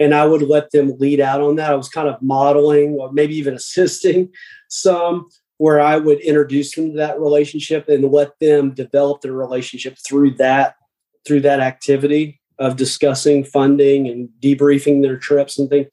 and 0.00 0.14
I 0.14 0.24
would 0.26 0.42
let 0.42 0.70
them 0.70 0.96
lead 0.98 1.20
out 1.20 1.40
on 1.40 1.56
that. 1.56 1.72
I 1.72 1.76
was 1.76 1.88
kind 1.88 2.08
of 2.08 2.22
modeling 2.22 2.92
or 2.92 3.12
maybe 3.12 3.36
even 3.36 3.54
assisting 3.54 4.30
some 4.68 5.28
where 5.58 5.80
I 5.80 5.96
would 5.96 6.20
introduce 6.20 6.74
them 6.74 6.92
to 6.92 6.96
that 6.98 7.20
relationship 7.20 7.88
and 7.88 8.04
let 8.12 8.38
them 8.38 8.70
develop 8.70 9.20
their 9.20 9.32
relationship 9.32 9.96
through 10.06 10.34
that 10.34 10.76
through 11.26 11.40
that 11.40 11.60
activity 11.60 12.40
of 12.58 12.76
discussing 12.76 13.44
funding 13.44 14.08
and 14.08 14.28
debriefing 14.40 15.02
their 15.02 15.16
trips 15.16 15.58
and 15.58 15.68
things. 15.68 15.88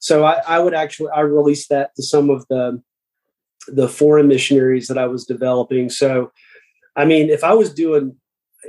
So 0.00 0.24
I, 0.24 0.42
I 0.46 0.58
would 0.58 0.74
actually 0.74 1.10
I 1.14 1.20
released 1.20 1.70
that 1.70 1.94
to 1.96 2.02
some 2.02 2.28
of 2.28 2.46
the 2.48 2.82
the 3.68 3.88
foreign 3.88 4.28
missionaries 4.28 4.88
that 4.88 4.98
I 4.98 5.06
was 5.06 5.24
developing. 5.24 5.88
So 5.88 6.32
I 6.96 7.04
mean, 7.04 7.30
if 7.30 7.44
I 7.44 7.54
was 7.54 7.72
doing 7.72 8.16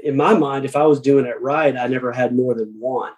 in 0.04 0.16
my 0.16 0.34
mind, 0.34 0.66
if 0.66 0.76
I 0.76 0.86
was 0.86 1.00
doing 1.00 1.26
it 1.26 1.42
right, 1.42 1.76
I 1.76 1.88
never 1.88 2.12
had 2.12 2.36
more 2.36 2.54
than 2.54 2.76
one. 2.80 3.14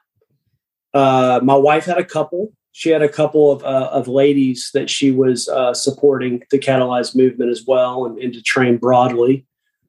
Uh, 0.98 1.40
my 1.44 1.56
wife 1.56 1.86
had 1.86 2.00
a 2.00 2.04
couple. 2.04 2.52
She 2.72 2.90
had 2.90 3.04
a 3.04 3.10
couple 3.10 3.52
of, 3.52 3.64
uh, 3.64 3.90
of 3.92 4.08
ladies 4.08 4.72
that 4.74 4.90
she 4.90 5.12
was 5.12 5.48
uh, 5.48 5.76
supporting 5.76 6.44
the 6.50 6.58
catalyzed 6.58 7.16
movement 7.16 7.52
as 7.52 7.64
well 7.68 8.06
and, 8.06 8.18
and 8.18 8.34
to 8.34 8.42
train 8.42 8.78
broadly 8.78 9.46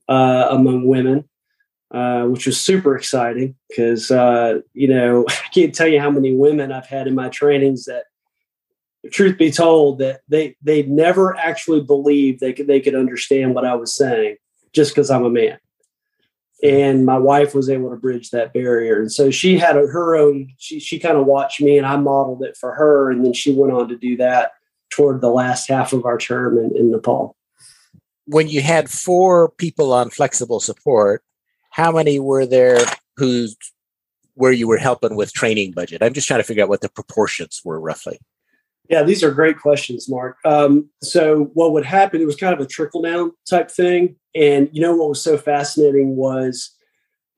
uh, 0.08 0.48
among 0.50 0.86
women, 0.86 1.26
uh, 1.92 2.24
which 2.24 2.44
was 2.44 2.60
super 2.60 2.94
exciting 2.94 3.54
because, 3.70 4.10
you 4.74 4.88
know, 4.88 5.24
I 5.28 5.48
can't 5.54 5.74
tell 5.74 5.88
you 5.88 5.98
how 5.98 6.10
many 6.10 6.34
women 6.34 6.72
I've 6.72 6.86
had 6.86 7.06
in 7.06 7.14
my 7.14 7.30
trainings 7.30 7.86
that 7.86 8.04
truth 9.10 9.38
be 9.38 9.50
told, 9.50 10.00
that 10.00 10.20
they 10.28 10.56
they 10.62 10.82
never 10.82 11.34
actually 11.36 11.80
believed 11.80 12.40
they 12.40 12.52
could 12.52 12.66
they 12.66 12.80
could 12.80 12.94
understand 12.94 13.54
what 13.54 13.64
I 13.64 13.74
was 13.74 13.94
saying 13.94 14.36
just 14.72 14.94
because 14.94 15.10
I'm 15.10 15.24
a 15.24 15.30
man. 15.30 15.58
Mm-hmm. 16.64 16.76
And 16.76 17.06
my 17.06 17.18
wife 17.18 17.54
was 17.54 17.70
able 17.70 17.90
to 17.90 17.96
bridge 17.96 18.30
that 18.30 18.52
barrier, 18.52 19.00
and 19.00 19.12
so 19.12 19.30
she 19.30 19.58
had 19.58 19.76
a, 19.76 19.86
her 19.86 20.16
own. 20.16 20.48
She 20.58 20.80
she 20.80 20.98
kind 20.98 21.16
of 21.16 21.26
watched 21.26 21.60
me, 21.60 21.78
and 21.78 21.86
I 21.86 21.96
modeled 21.96 22.42
it 22.42 22.56
for 22.56 22.74
her, 22.74 23.10
and 23.10 23.24
then 23.24 23.32
she 23.32 23.52
went 23.52 23.72
on 23.72 23.88
to 23.88 23.96
do 23.96 24.16
that 24.16 24.52
toward 24.90 25.20
the 25.20 25.30
last 25.30 25.68
half 25.68 25.92
of 25.92 26.04
our 26.04 26.18
term 26.18 26.58
in, 26.58 26.76
in 26.76 26.90
Nepal. 26.90 27.36
When 28.26 28.48
you 28.48 28.60
had 28.60 28.90
four 28.90 29.50
people 29.50 29.92
on 29.92 30.10
flexible 30.10 30.60
support, 30.60 31.22
how 31.70 31.92
many 31.92 32.18
were 32.18 32.44
there 32.44 32.80
who 33.16 33.48
where 34.34 34.52
you 34.52 34.66
were 34.66 34.78
helping 34.78 35.14
with 35.14 35.32
training 35.32 35.72
budget? 35.72 36.02
I'm 36.02 36.12
just 36.12 36.26
trying 36.26 36.40
to 36.40 36.44
figure 36.44 36.64
out 36.64 36.68
what 36.68 36.80
the 36.80 36.88
proportions 36.88 37.60
were 37.64 37.80
roughly. 37.80 38.18
Yeah, 38.88 39.02
these 39.02 39.23
are 39.23 39.30
great 39.30 39.59
questions, 39.59 40.09
Mark. 40.09 40.38
Um, 40.45 40.88
so, 41.02 41.50
what 41.52 41.73
would 41.73 41.85
happen? 41.85 42.23
It 42.23 42.26
was 42.26 42.37
kind 42.37 42.54
of 42.54 42.61
a 42.61 42.66
trickle 42.66 43.02
down 43.02 43.33
type 43.49 43.71
thing, 43.71 44.16
and 44.35 44.68
you 44.73 44.80
know 44.80 44.97
what 44.97 45.11
was 45.11 45.23
so 45.23 45.37
fascinating 45.37 46.16
was, 46.16 46.71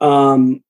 um, 0.00 0.62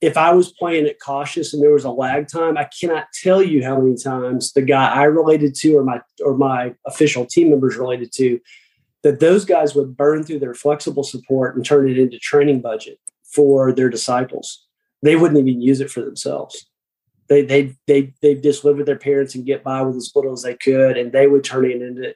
if 0.00 0.16
I 0.16 0.32
was 0.32 0.52
playing 0.52 0.86
it 0.86 0.98
cautious 1.00 1.54
and 1.54 1.62
there 1.62 1.72
was 1.72 1.84
a 1.84 1.90
lag 1.90 2.26
time, 2.26 2.58
I 2.58 2.68
cannot 2.78 3.06
tell 3.22 3.42
you 3.42 3.62
how 3.62 3.80
many 3.80 3.96
times 3.96 4.52
the 4.52 4.62
guy 4.62 4.92
I 4.92 5.04
related 5.04 5.54
to 5.56 5.76
or 5.76 5.84
my 5.84 6.00
or 6.24 6.36
my 6.36 6.74
official 6.84 7.24
team 7.24 7.50
members 7.50 7.76
related 7.76 8.10
to, 8.14 8.40
that 9.04 9.20
those 9.20 9.44
guys 9.44 9.76
would 9.76 9.96
burn 9.96 10.24
through 10.24 10.40
their 10.40 10.54
flexible 10.54 11.04
support 11.04 11.54
and 11.54 11.64
turn 11.64 11.88
it 11.88 11.96
into 11.96 12.18
training 12.18 12.60
budget 12.60 12.98
for 13.22 13.72
their 13.72 13.88
disciples. 13.88 14.66
They 15.02 15.14
wouldn't 15.14 15.46
even 15.46 15.62
use 15.62 15.80
it 15.80 15.90
for 15.90 16.00
themselves 16.00 16.66
they 17.28 17.42
they 17.42 17.76
they 17.86 18.14
they 18.20 18.34
just 18.34 18.64
live 18.64 18.76
with 18.76 18.86
their 18.86 18.98
parents 18.98 19.34
and 19.34 19.46
get 19.46 19.64
by 19.64 19.82
with 19.82 19.96
as 19.96 20.12
little 20.14 20.32
as 20.32 20.42
they 20.42 20.54
could, 20.54 20.96
and 20.96 21.12
they 21.12 21.26
would 21.26 21.44
turn 21.44 21.64
it 21.64 21.82
into 21.82 22.14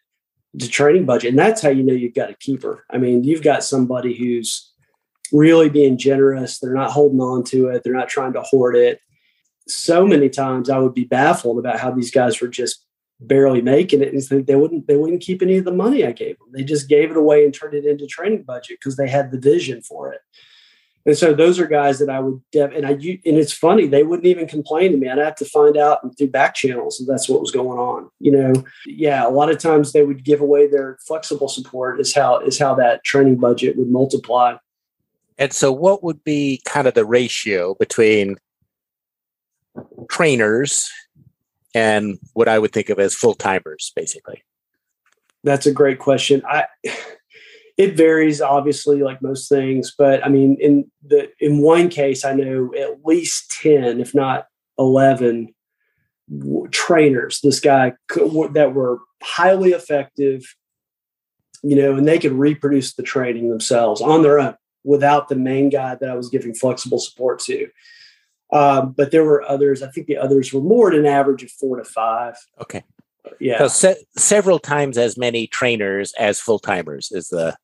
to 0.58 0.68
training 0.68 1.06
budget, 1.06 1.30
and 1.30 1.38
that's 1.38 1.62
how 1.62 1.68
you 1.68 1.82
know 1.82 1.92
you've 1.92 2.14
got 2.14 2.30
a 2.30 2.34
keeper. 2.34 2.84
I 2.90 2.98
mean, 2.98 3.24
you've 3.24 3.42
got 3.42 3.64
somebody 3.64 4.14
who's 4.14 4.72
really 5.32 5.68
being 5.68 5.98
generous. 5.98 6.58
They're 6.58 6.72
not 6.72 6.90
holding 6.90 7.20
on 7.20 7.44
to 7.44 7.68
it. 7.68 7.82
They're 7.84 7.92
not 7.92 8.08
trying 8.08 8.32
to 8.34 8.42
hoard 8.42 8.76
it. 8.76 9.00
So 9.66 10.06
many 10.06 10.28
times, 10.30 10.70
I 10.70 10.78
would 10.78 10.94
be 10.94 11.04
baffled 11.04 11.58
about 11.58 11.78
how 11.78 11.90
these 11.90 12.10
guys 12.10 12.40
were 12.40 12.48
just 12.48 12.84
barely 13.20 13.60
making 13.60 14.02
it, 14.02 14.12
and 14.12 14.46
they 14.46 14.56
wouldn't 14.56 14.86
they 14.86 14.96
wouldn't 14.96 15.22
keep 15.22 15.42
any 15.42 15.58
of 15.58 15.64
the 15.64 15.72
money 15.72 16.04
I 16.04 16.12
gave 16.12 16.38
them. 16.38 16.48
They 16.52 16.64
just 16.64 16.88
gave 16.88 17.10
it 17.10 17.16
away 17.16 17.44
and 17.44 17.52
turned 17.52 17.74
it 17.74 17.84
into 17.84 18.06
training 18.06 18.42
budget 18.42 18.78
because 18.80 18.96
they 18.96 19.08
had 19.08 19.30
the 19.30 19.38
vision 19.38 19.82
for 19.82 20.12
it. 20.12 20.20
And 21.06 21.16
so 21.16 21.32
those 21.32 21.58
are 21.58 21.66
guys 21.66 21.98
that 22.00 22.10
I 22.10 22.20
would, 22.20 22.42
and 22.54 22.84
I, 22.86 22.90
and 22.90 23.20
it's 23.24 23.52
funny, 23.52 23.86
they 23.86 24.02
wouldn't 24.02 24.26
even 24.26 24.46
complain 24.46 24.92
to 24.92 24.98
me. 24.98 25.08
I'd 25.08 25.18
have 25.18 25.36
to 25.36 25.44
find 25.46 25.76
out 25.76 26.00
through 26.18 26.28
back 26.28 26.54
channels 26.54 27.00
if 27.00 27.06
that's 27.06 27.28
what 27.28 27.40
was 27.40 27.50
going 27.50 27.78
on. 27.78 28.10
You 28.20 28.32
know, 28.32 28.52
yeah, 28.84 29.26
a 29.26 29.30
lot 29.30 29.50
of 29.50 29.58
times 29.58 29.92
they 29.92 30.04
would 30.04 30.22
give 30.22 30.42
away 30.42 30.66
their 30.66 30.98
flexible 31.06 31.48
support 31.48 31.98
is 31.98 32.14
how, 32.14 32.40
is 32.40 32.58
how 32.58 32.74
that 32.74 33.04
training 33.04 33.36
budget 33.36 33.78
would 33.78 33.88
multiply. 33.88 34.56
And 35.38 35.52
so 35.52 35.72
what 35.72 36.02
would 36.02 36.22
be 36.24 36.60
kind 36.66 36.86
of 36.86 36.94
the 36.94 37.06
ratio 37.06 37.74
between 37.74 38.36
trainers 40.10 40.90
and 41.74 42.18
what 42.34 42.48
I 42.48 42.58
would 42.58 42.72
think 42.72 42.90
of 42.90 42.98
as 42.98 43.14
full 43.14 43.34
timers, 43.34 43.92
basically? 43.94 44.42
That's 45.44 45.66
a 45.66 45.72
great 45.72 46.00
question. 46.00 46.42
I, 46.46 46.66
it 47.78 47.96
varies 47.96 48.42
obviously 48.42 49.02
like 49.02 49.22
most 49.22 49.48
things 49.48 49.94
but 49.96 50.24
i 50.26 50.28
mean 50.28 50.56
in 50.60 50.90
the 51.06 51.30
in 51.40 51.62
one 51.62 51.88
case 51.88 52.24
i 52.24 52.34
know 52.34 52.70
at 52.78 53.04
least 53.04 53.50
10 53.62 54.00
if 54.00 54.14
not 54.14 54.46
11 54.78 55.54
w- 56.38 56.68
trainers 56.68 57.40
this 57.42 57.60
guy 57.60 57.92
could, 58.08 58.52
that 58.54 58.74
were 58.74 58.98
highly 59.22 59.70
effective 59.70 60.42
you 61.62 61.76
know 61.76 61.96
and 61.96 62.06
they 62.06 62.18
could 62.18 62.32
reproduce 62.32 62.94
the 62.94 63.02
training 63.02 63.48
themselves 63.48 64.00
on 64.02 64.22
their 64.22 64.38
own 64.38 64.54
without 64.84 65.28
the 65.28 65.36
main 65.36 65.70
guy 65.70 65.94
that 65.94 66.10
i 66.10 66.14
was 66.14 66.28
giving 66.28 66.54
flexible 66.54 66.98
support 66.98 67.38
to. 67.40 67.68
Um, 68.50 68.94
but 68.96 69.10
there 69.10 69.24
were 69.24 69.42
others 69.42 69.82
i 69.82 69.88
think 69.88 70.06
the 70.06 70.16
others 70.16 70.52
were 70.52 70.60
more 70.60 70.90
than 70.90 71.00
an 71.00 71.06
average 71.06 71.42
of 71.42 71.50
four 71.50 71.76
to 71.76 71.84
five. 71.84 72.36
Okay. 72.60 72.84
Yeah. 73.40 73.58
So 73.58 73.68
se- 73.68 74.04
several 74.16 74.58
times 74.58 74.96
as 74.96 75.18
many 75.18 75.46
trainers 75.46 76.14
as 76.18 76.40
full 76.40 76.58
timers 76.58 77.10
is 77.12 77.28
the 77.28 77.56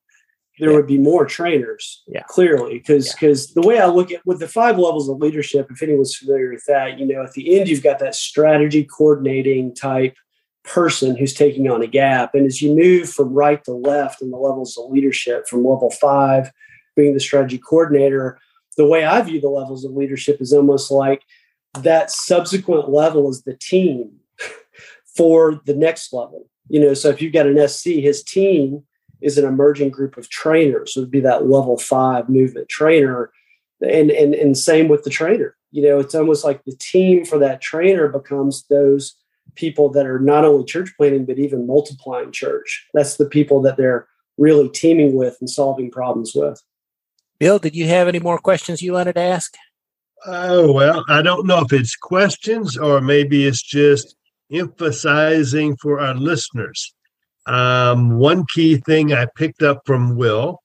there 0.59 0.69
Yeah. 0.71 0.75
would 0.77 0.87
be 0.87 0.97
more 0.97 1.25
trainers. 1.25 2.03
Yeah. 2.07 2.23
Clearly, 2.27 2.79
because 2.79 3.07
Yeah. 3.07 3.13
because 3.19 3.53
the 3.53 3.61
way 3.61 3.79
I 3.79 3.87
look 3.87 4.11
at 4.11 4.25
with 4.25 4.39
the 4.39 4.47
five 4.47 4.77
levels 4.77 5.09
of 5.09 5.17
leadership, 5.17 5.67
if 5.69 5.81
anyone's 5.83 6.15
familiar 6.15 6.51
with 6.51 6.63
that, 6.67 6.97
you 6.99 7.05
know, 7.05 7.23
at 7.23 7.33
the 7.33 7.57
end 7.59 7.67
you've 7.69 7.83
got 7.83 7.99
that 7.99 8.15
strategy 8.15 8.83
coordinating 8.83 9.73
type 9.75 10.15
person 10.63 11.15
who's 11.15 11.33
taking 11.33 11.69
on 11.69 11.81
a 11.83 11.87
gap. 11.87 12.33
And 12.33 12.45
as 12.45 12.61
you 12.61 12.75
move 12.75 13.09
from 13.09 13.33
right 13.33 13.63
to 13.65 13.71
left 13.73 14.21
in 14.21 14.31
the 14.31 14.37
levels 14.37 14.77
of 14.77 14.89
leadership, 14.89 15.47
from 15.47 15.59
level 15.63 15.91
five 15.91 16.51
being 16.95 17.13
the 17.13 17.19
strategy 17.19 17.57
coordinator, 17.59 18.39
the 18.77 18.87
way 18.87 19.05
I 19.05 19.21
view 19.21 19.39
the 19.39 19.49
levels 19.49 19.85
of 19.85 19.91
leadership 19.91 20.41
is 20.41 20.53
almost 20.53 20.89
like 20.89 21.21
that 21.79 22.09
subsequent 22.09 22.89
level 22.89 23.29
is 23.29 23.43
the 23.43 23.55
team 23.55 24.11
for 25.15 25.61
the 25.65 25.75
next 25.75 26.13
level. 26.13 26.47
You 26.67 26.79
know, 26.79 26.93
so 26.93 27.09
if 27.09 27.21
you've 27.21 27.33
got 27.33 27.45
an 27.47 27.67
SC, 27.67 28.01
his 28.01 28.23
team 28.23 28.83
is 29.25 29.37
an 29.37 29.45
emerging 29.45 29.89
group 29.89 30.15
of 30.15 30.29
trainers. 30.29 30.93
So 30.93 31.01
it'd 31.01 31.11
be 31.11 31.19
that 31.21 31.47
level 31.47 31.77
five 31.77 32.29
movement 32.29 32.69
trainer. 32.69 33.31
And 33.81 34.09
and 34.09 34.33
and 34.33 34.57
same 34.57 34.87
with 34.87 35.03
the 35.03 35.09
trainer. 35.09 35.57
You 35.71 35.83
know, 35.83 35.99
it's 35.99 36.15
almost 36.15 36.45
like 36.45 36.63
the 36.63 36.75
team 36.77 37.25
for 37.25 37.37
that 37.39 37.61
trainer 37.61 38.07
becomes 38.07 38.65
those 38.69 39.15
people 39.55 39.89
that 39.89 40.05
are 40.05 40.19
not 40.19 40.45
only 40.45 40.63
church 40.63 40.93
planting, 40.97 41.25
but 41.25 41.39
even 41.39 41.67
multiplying 41.67 42.31
church. 42.31 42.87
That's 42.93 43.17
the 43.17 43.25
people 43.25 43.61
that 43.63 43.75
they're 43.75 44.07
really 44.37 44.69
teaming 44.69 45.15
with 45.15 45.37
and 45.41 45.49
solving 45.49 45.91
problems 45.91 46.33
with. 46.33 46.61
Bill, 47.39 47.59
did 47.59 47.75
you 47.75 47.87
have 47.87 48.07
any 48.07 48.19
more 48.19 48.39
questions 48.39 48.81
you 48.81 48.93
wanted 48.93 49.13
to 49.13 49.21
ask? 49.21 49.55
Oh, 50.25 50.71
well, 50.71 51.03
I 51.09 51.21
don't 51.21 51.45
know 51.45 51.59
if 51.59 51.73
it's 51.73 51.95
questions 51.95 52.77
or 52.77 53.01
maybe 53.01 53.45
it's 53.45 53.61
just 53.61 54.15
emphasizing 54.51 55.75
for 55.77 55.99
our 55.99 56.15
listeners. 56.15 56.94
Um, 57.45 58.17
one 58.17 58.45
key 58.53 58.77
thing 58.77 59.13
I 59.13 59.27
picked 59.35 59.61
up 59.61 59.81
from 59.85 60.15
Will, 60.15 60.61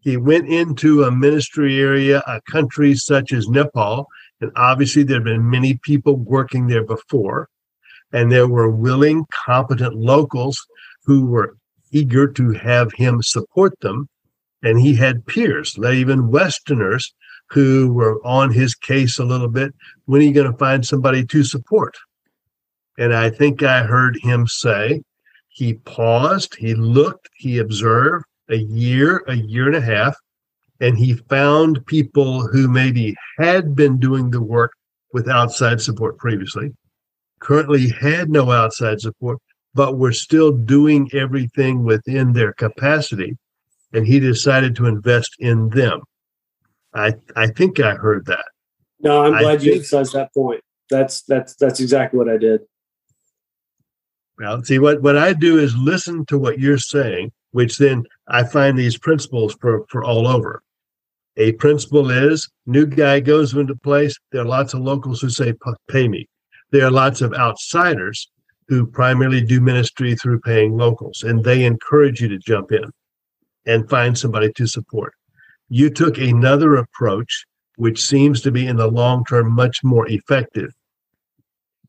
he 0.00 0.16
went 0.16 0.48
into 0.48 1.04
a 1.04 1.10
ministry 1.10 1.80
area, 1.80 2.22
a 2.26 2.40
country 2.50 2.94
such 2.94 3.32
as 3.32 3.48
Nepal, 3.48 4.06
and 4.40 4.50
obviously 4.56 5.02
there 5.02 5.16
have 5.16 5.24
been 5.24 5.48
many 5.48 5.78
people 5.82 6.16
working 6.16 6.66
there 6.66 6.84
before, 6.84 7.48
and 8.12 8.30
there 8.30 8.48
were 8.48 8.70
willing, 8.70 9.24
competent 9.32 9.94
locals 9.96 10.58
who 11.04 11.26
were 11.26 11.56
eager 11.92 12.26
to 12.28 12.50
have 12.52 12.92
him 12.92 13.22
support 13.22 13.78
them. 13.80 14.08
And 14.62 14.80
he 14.80 14.94
had 14.94 15.26
peers, 15.26 15.76
even 15.78 16.30
Westerners, 16.30 17.14
who 17.50 17.92
were 17.92 18.24
on 18.24 18.52
his 18.52 18.74
case 18.74 19.18
a 19.18 19.24
little 19.24 19.48
bit. 19.48 19.74
When 20.06 20.20
are 20.20 20.24
you 20.24 20.32
going 20.32 20.50
to 20.50 20.58
find 20.58 20.86
somebody 20.86 21.24
to 21.26 21.42
support? 21.42 21.96
And 22.98 23.14
I 23.14 23.30
think 23.30 23.62
I 23.62 23.82
heard 23.82 24.18
him 24.22 24.46
say 24.46 25.02
he 25.52 25.74
paused, 25.74 26.56
he 26.56 26.74
looked, 26.74 27.28
he 27.36 27.58
observed 27.58 28.24
a 28.48 28.56
year, 28.56 29.22
a 29.28 29.34
year 29.34 29.66
and 29.66 29.76
a 29.76 29.80
half, 29.80 30.16
and 30.80 30.96
he 30.96 31.14
found 31.14 31.84
people 31.86 32.46
who 32.46 32.68
maybe 32.68 33.14
had 33.38 33.74
been 33.76 33.98
doing 33.98 34.30
the 34.30 34.42
work 34.42 34.72
with 35.12 35.28
outside 35.28 35.80
support 35.80 36.16
previously, 36.16 36.72
currently 37.40 37.88
had 37.88 38.30
no 38.30 38.50
outside 38.50 39.00
support, 39.00 39.38
but 39.74 39.98
were 39.98 40.12
still 40.12 40.52
doing 40.52 41.08
everything 41.12 41.84
within 41.84 42.32
their 42.32 42.54
capacity. 42.54 43.36
And 43.92 44.06
he 44.06 44.20
decided 44.20 44.74
to 44.76 44.86
invest 44.86 45.36
in 45.38 45.68
them. 45.68 46.00
I 46.94 47.14
I 47.36 47.48
think 47.48 47.78
I 47.78 47.94
heard 47.94 48.24
that. 48.26 48.44
No, 49.00 49.24
I'm 49.24 49.38
glad 49.38 49.62
you 49.62 49.74
emphasized 49.74 50.14
that 50.14 50.32
point. 50.32 50.62
That's 50.88 51.22
that's 51.22 51.54
that's 51.56 51.80
exactly 51.80 52.18
what 52.18 52.30
I 52.30 52.38
did. 52.38 52.62
Well, 54.42 54.64
see 54.64 54.80
what 54.80 55.02
what 55.02 55.16
I 55.16 55.34
do 55.34 55.60
is 55.60 55.76
listen 55.76 56.26
to 56.26 56.36
what 56.36 56.58
you're 56.58 56.76
saying, 56.76 57.30
which 57.52 57.78
then 57.78 58.02
I 58.26 58.42
find 58.42 58.76
these 58.76 58.98
principles 58.98 59.54
for 59.60 59.86
for 59.88 60.02
all 60.02 60.26
over. 60.26 60.64
A 61.36 61.52
principle 61.52 62.10
is 62.10 62.50
new 62.66 62.84
guy 62.84 63.20
goes 63.20 63.54
into 63.54 63.76
place. 63.76 64.16
There 64.32 64.42
are 64.42 64.56
lots 64.58 64.74
of 64.74 64.80
locals 64.80 65.20
who 65.20 65.30
say 65.30 65.54
pay 65.88 66.08
me. 66.08 66.28
There 66.72 66.84
are 66.84 66.90
lots 66.90 67.20
of 67.20 67.32
outsiders 67.34 68.28
who 68.66 68.84
primarily 68.84 69.42
do 69.42 69.60
ministry 69.60 70.16
through 70.16 70.40
paying 70.40 70.76
locals, 70.76 71.22
and 71.22 71.44
they 71.44 71.64
encourage 71.64 72.20
you 72.20 72.26
to 72.26 72.38
jump 72.38 72.72
in 72.72 72.90
and 73.64 73.88
find 73.88 74.18
somebody 74.18 74.52
to 74.54 74.66
support. 74.66 75.14
You 75.68 75.88
took 75.88 76.18
another 76.18 76.74
approach, 76.74 77.44
which 77.76 78.04
seems 78.04 78.40
to 78.40 78.50
be 78.50 78.66
in 78.66 78.76
the 78.76 78.88
long 78.88 79.24
term 79.24 79.52
much 79.52 79.84
more 79.84 80.08
effective. 80.08 80.72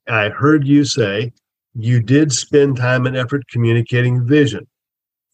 I 0.07 0.29
heard 0.29 0.67
you 0.67 0.85
say 0.85 1.33
you 1.75 2.01
did 2.01 2.31
spend 2.31 2.77
time 2.77 3.05
and 3.05 3.17
effort 3.17 3.47
communicating 3.49 4.25
vision. 4.25 4.67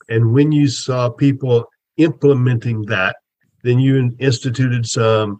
And 0.07 0.33
when 0.33 0.51
you 0.51 0.67
saw 0.67 1.09
people 1.09 1.65
implementing 1.97 2.83
that, 2.83 3.17
then 3.63 3.79
you 3.79 4.15
instituted 4.19 4.85
some 4.85 5.39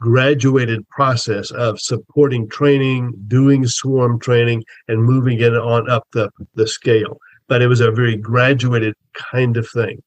graduated 0.00 0.88
process 0.88 1.50
of 1.50 1.80
supporting 1.80 2.48
training, 2.48 3.12
doing 3.28 3.66
swarm 3.66 4.18
training, 4.18 4.64
and 4.88 5.02
moving 5.02 5.38
it 5.40 5.54
on 5.54 5.88
up 5.88 6.06
the, 6.12 6.30
the 6.54 6.66
scale. 6.66 7.18
But 7.48 7.62
it 7.62 7.68
was 7.68 7.80
a 7.80 7.90
very 7.90 8.16
graduated 8.16 8.94
kind 9.14 9.56
of 9.56 9.68
thing. 9.68 10.02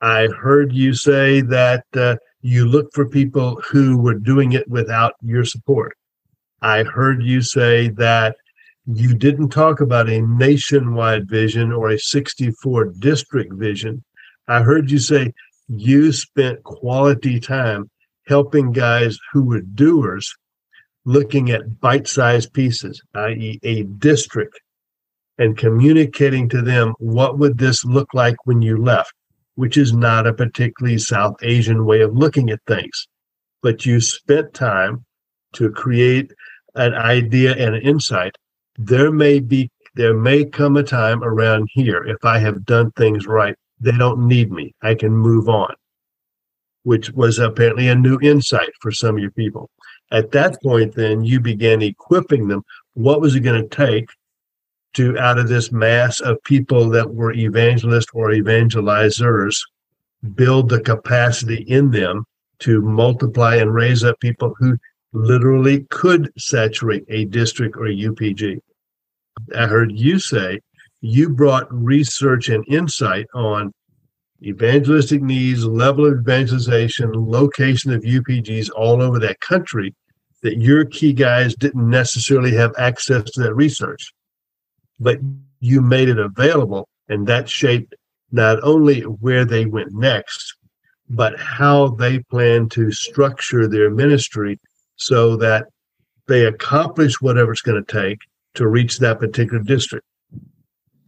I 0.00 0.28
heard 0.28 0.72
you 0.72 0.94
say 0.94 1.40
that 1.42 1.84
uh, 1.94 2.16
you 2.40 2.66
looked 2.66 2.94
for 2.94 3.08
people 3.08 3.60
who 3.68 3.96
were 3.98 4.18
doing 4.18 4.52
it 4.52 4.68
without 4.68 5.14
your 5.22 5.44
support. 5.44 5.96
I 6.60 6.82
heard 6.82 7.22
you 7.22 7.40
say 7.40 7.88
that 7.90 8.36
you 8.86 9.14
didn't 9.14 9.50
talk 9.50 9.80
about 9.80 10.08
a 10.08 10.22
nationwide 10.22 11.28
vision 11.28 11.72
or 11.72 11.90
a 11.90 11.98
64 11.98 12.86
district 12.98 13.52
vision. 13.54 14.02
I 14.48 14.62
heard 14.62 14.90
you 14.90 14.98
say 14.98 15.32
you 15.68 16.12
spent 16.12 16.64
quality 16.64 17.38
time 17.38 17.90
helping 18.26 18.72
guys 18.72 19.18
who 19.32 19.44
were 19.44 19.60
doers 19.60 20.34
looking 21.04 21.50
at 21.50 21.80
bite 21.80 22.08
sized 22.08 22.52
pieces, 22.52 23.00
i.e., 23.14 23.58
a 23.62 23.84
district, 23.84 24.60
and 25.38 25.56
communicating 25.56 26.48
to 26.48 26.62
them 26.62 26.94
what 26.98 27.38
would 27.38 27.58
this 27.58 27.84
look 27.84 28.08
like 28.14 28.36
when 28.46 28.62
you 28.62 28.76
left, 28.76 29.12
which 29.54 29.76
is 29.76 29.92
not 29.92 30.26
a 30.26 30.32
particularly 30.32 30.98
South 30.98 31.36
Asian 31.42 31.84
way 31.84 32.00
of 32.00 32.16
looking 32.16 32.50
at 32.50 32.60
things. 32.66 33.08
But 33.62 33.86
you 33.86 34.00
spent 34.00 34.54
time 34.54 35.04
to 35.54 35.70
create 35.70 36.32
an 36.74 36.94
idea 36.94 37.52
and 37.52 37.74
an 37.74 37.82
insight 37.82 38.36
there 38.76 39.10
may 39.10 39.40
be 39.40 39.70
there 39.94 40.14
may 40.14 40.44
come 40.44 40.76
a 40.76 40.82
time 40.82 41.22
around 41.22 41.68
here 41.72 42.02
if 42.04 42.24
i 42.24 42.38
have 42.38 42.64
done 42.64 42.90
things 42.92 43.26
right 43.26 43.56
they 43.82 43.92
don't 43.92 44.26
need 44.26 44.52
me. 44.52 44.74
I 44.80 44.94
can 44.94 45.12
move 45.12 45.48
on. 45.48 45.74
Which 46.84 47.10
was 47.10 47.38
apparently 47.38 47.88
a 47.88 47.94
new 47.94 48.18
insight 48.22 48.70
for 48.80 48.92
some 48.92 49.16
of 49.16 49.20
your 49.20 49.32
people. 49.32 49.70
At 50.10 50.30
that 50.32 50.62
point 50.62 50.94
then 50.94 51.24
you 51.24 51.40
began 51.40 51.82
equipping 51.82 52.48
them. 52.48 52.62
What 52.94 53.20
was 53.20 53.34
it 53.34 53.40
going 53.40 53.60
to 53.60 53.76
take 53.76 54.08
to 54.94 55.18
out 55.18 55.38
of 55.38 55.48
this 55.48 55.72
mass 55.72 56.20
of 56.20 56.42
people 56.44 56.88
that 56.90 57.12
were 57.12 57.32
evangelists 57.32 58.10
or 58.14 58.30
evangelizers 58.30 59.58
build 60.34 60.68
the 60.68 60.80
capacity 60.80 61.62
in 61.62 61.90
them 61.90 62.24
to 62.60 62.82
multiply 62.82 63.56
and 63.56 63.74
raise 63.74 64.04
up 64.04 64.20
people 64.20 64.54
who 64.58 64.78
literally 65.12 65.86
could 65.90 66.32
saturate 66.38 67.04
a 67.08 67.24
district 67.26 67.76
or 67.76 67.86
a 67.86 67.94
UPG. 67.94 68.58
I 69.56 69.66
heard 69.66 69.92
you 69.92 70.18
say 70.18 70.60
you 71.00 71.28
brought 71.28 71.72
research 71.72 72.48
and 72.48 72.64
insight 72.68 73.26
on 73.34 73.72
evangelistic 74.42 75.22
needs, 75.22 75.64
level 75.64 76.06
of 76.06 76.20
evangelization, 76.20 77.12
location 77.12 77.92
of 77.92 78.02
UPGs 78.02 78.70
all 78.74 79.02
over 79.02 79.18
that 79.18 79.40
country 79.40 79.94
that 80.42 80.60
your 80.60 80.84
key 80.84 81.12
guys 81.12 81.54
didn't 81.54 81.88
necessarily 81.88 82.52
have 82.52 82.72
access 82.78 83.22
to 83.30 83.42
that 83.42 83.54
research. 83.54 84.12
But 84.98 85.18
you 85.60 85.80
made 85.80 86.08
it 86.08 86.18
available, 86.18 86.88
and 87.08 87.26
that 87.28 87.48
shaped 87.48 87.94
not 88.32 88.58
only 88.62 89.02
where 89.02 89.44
they 89.44 89.66
went 89.66 89.92
next, 89.92 90.56
but 91.08 91.38
how 91.38 91.88
they 91.88 92.18
plan 92.18 92.68
to 92.70 92.90
structure 92.90 93.68
their 93.68 93.90
ministry 93.90 94.58
so 94.96 95.36
that 95.36 95.66
they 96.28 96.46
accomplish 96.46 97.20
whatever 97.20 97.52
it's 97.52 97.62
going 97.62 97.82
to 97.82 97.92
take 97.92 98.18
to 98.54 98.66
reach 98.66 98.98
that 98.98 99.18
particular 99.18 99.62
district. 99.62 100.06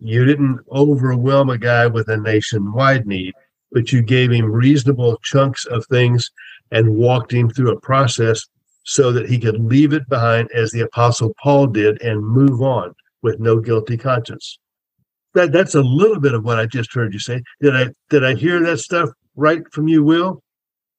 You 0.01 0.25
didn't 0.25 0.61
overwhelm 0.71 1.51
a 1.51 1.59
guy 1.59 1.87
with 1.87 2.09
a 2.09 2.17
nationwide 2.17 3.07
need, 3.07 3.35
but 3.73 3.93
you 3.93 4.03
gave 4.03 4.31
him 4.31 4.47
reasonable 4.47 5.19
chunks 5.23 5.65
of 5.67 5.87
things 5.87 6.31
and 6.71 6.97
walked 6.97 7.33
him 7.33 7.49
through 7.49 7.73
a 7.73 7.81
process 7.81 8.47
so 8.85 9.13
that 9.13 9.29
he 9.29 9.39
could 9.39 9.59
leave 9.59 9.93
it 9.93 10.09
behind 10.09 10.51
as 10.53 10.71
the 10.71 10.83
apostle 10.83 11.35
Paul 11.43 11.69
did 11.69 12.01
and 12.03 12.25
move 12.25 12.63
on 12.63 12.95
with 13.23 13.41
no 13.41 13.59
guilty 13.59 13.97
conscience. 13.97 14.59
That 15.33 15.53
that's 15.53 15.75
a 15.75 15.83
little 15.83 16.21
bit 16.21 16.35
of 16.35 16.45
what 16.45 16.59
I 16.61 16.67
just 16.67 16.95
heard 16.95 17.13
you 17.13 17.19
say. 17.19 17.43
Did 17.61 17.75
I 17.75 17.87
did 18.11 18.25
I 18.25 18.35
hear 18.35 18.61
that 18.61 18.79
stuff 18.79 19.09
right 19.35 19.63
from 19.73 19.89
you, 19.89 20.05
Will? 20.05 20.44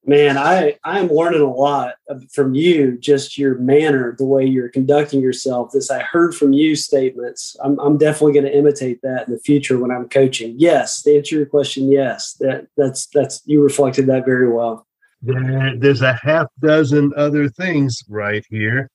Man, 0.07 0.37
I 0.37 0.77
I 0.83 0.99
am 0.99 1.09
learning 1.09 1.41
a 1.41 1.51
lot 1.51 1.95
from 2.31 2.53
you. 2.53 2.95
Just 2.99 3.39
your 3.39 3.57
manner, 3.57 4.15
the 4.15 4.25
way 4.25 4.45
you're 4.45 4.69
conducting 4.69 5.19
yourself. 5.19 5.71
This 5.71 5.89
I 5.89 6.03
heard 6.03 6.35
from 6.35 6.53
you 6.53 6.75
statements. 6.75 7.57
I'm 7.63 7.79
I'm 7.79 7.97
definitely 7.97 8.33
going 8.33 8.45
to 8.45 8.55
imitate 8.55 9.01
that 9.01 9.27
in 9.27 9.33
the 9.33 9.39
future 9.39 9.79
when 9.79 9.89
I'm 9.89 10.07
coaching. 10.07 10.53
Yes, 10.59 11.01
to 11.03 11.17
answer 11.17 11.37
your 11.37 11.47
question, 11.47 11.91
yes. 11.91 12.33
That 12.39 12.67
that's 12.77 13.07
that's 13.07 13.41
you 13.45 13.63
reflected 13.63 14.05
that 14.05 14.25
very 14.25 14.51
well. 14.51 14.85
There's 15.23 16.01
a 16.01 16.13
half 16.13 16.47
dozen 16.59 17.11
other 17.17 17.49
things 17.49 18.03
right 18.07 18.45
here, 18.47 18.91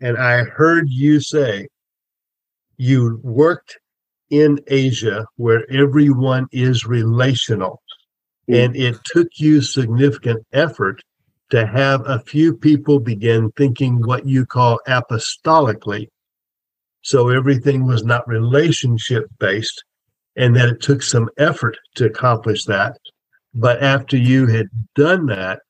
and 0.00 0.18
I 0.18 0.42
heard 0.42 0.90
you 0.90 1.20
say 1.20 1.68
you 2.78 3.20
worked 3.22 3.78
in 4.30 4.58
Asia 4.66 5.24
where 5.36 5.70
everyone 5.70 6.48
is 6.50 6.84
relational. 6.84 7.80
And 8.48 8.74
it 8.74 8.96
took 9.04 9.28
you 9.36 9.60
significant 9.60 10.46
effort 10.52 11.02
to 11.50 11.66
have 11.66 12.02
a 12.06 12.20
few 12.20 12.56
people 12.56 12.98
begin 12.98 13.50
thinking 13.52 14.00
what 14.00 14.26
you 14.26 14.46
call 14.46 14.80
apostolically. 14.88 16.08
So 17.02 17.28
everything 17.28 17.86
was 17.86 18.04
not 18.04 18.26
relationship 18.28 19.26
based, 19.38 19.84
and 20.36 20.56
that 20.56 20.68
it 20.68 20.80
took 20.80 21.02
some 21.02 21.28
effort 21.38 21.76
to 21.96 22.06
accomplish 22.06 22.64
that. 22.64 22.98
But 23.54 23.82
after 23.82 24.16
you 24.16 24.46
had 24.46 24.68
done 24.94 25.26
that, 25.26 25.60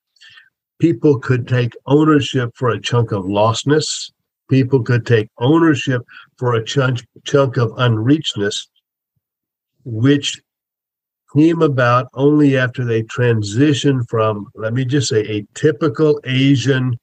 people 0.78 1.18
could 1.18 1.46
take 1.46 1.74
ownership 1.86 2.50
for 2.54 2.70
a 2.70 2.80
chunk 2.80 3.12
of 3.12 3.24
lostness. 3.24 4.10
People 4.50 4.82
could 4.82 5.06
take 5.06 5.28
ownership 5.38 6.02
for 6.38 6.54
a 6.54 6.64
chunk, 6.64 7.04
chunk 7.24 7.56
of 7.56 7.72
unreachedness, 7.72 8.68
which 9.84 10.40
came 11.36 11.62
about 11.62 12.08
only 12.14 12.56
after 12.56 12.84
they 12.84 13.02
transitioned 13.04 14.08
from, 14.08 14.46
let 14.54 14.72
me 14.72 14.84
just 14.84 15.08
say, 15.08 15.20
a 15.26 15.46
typical 15.54 16.20
Asian. 16.24 16.98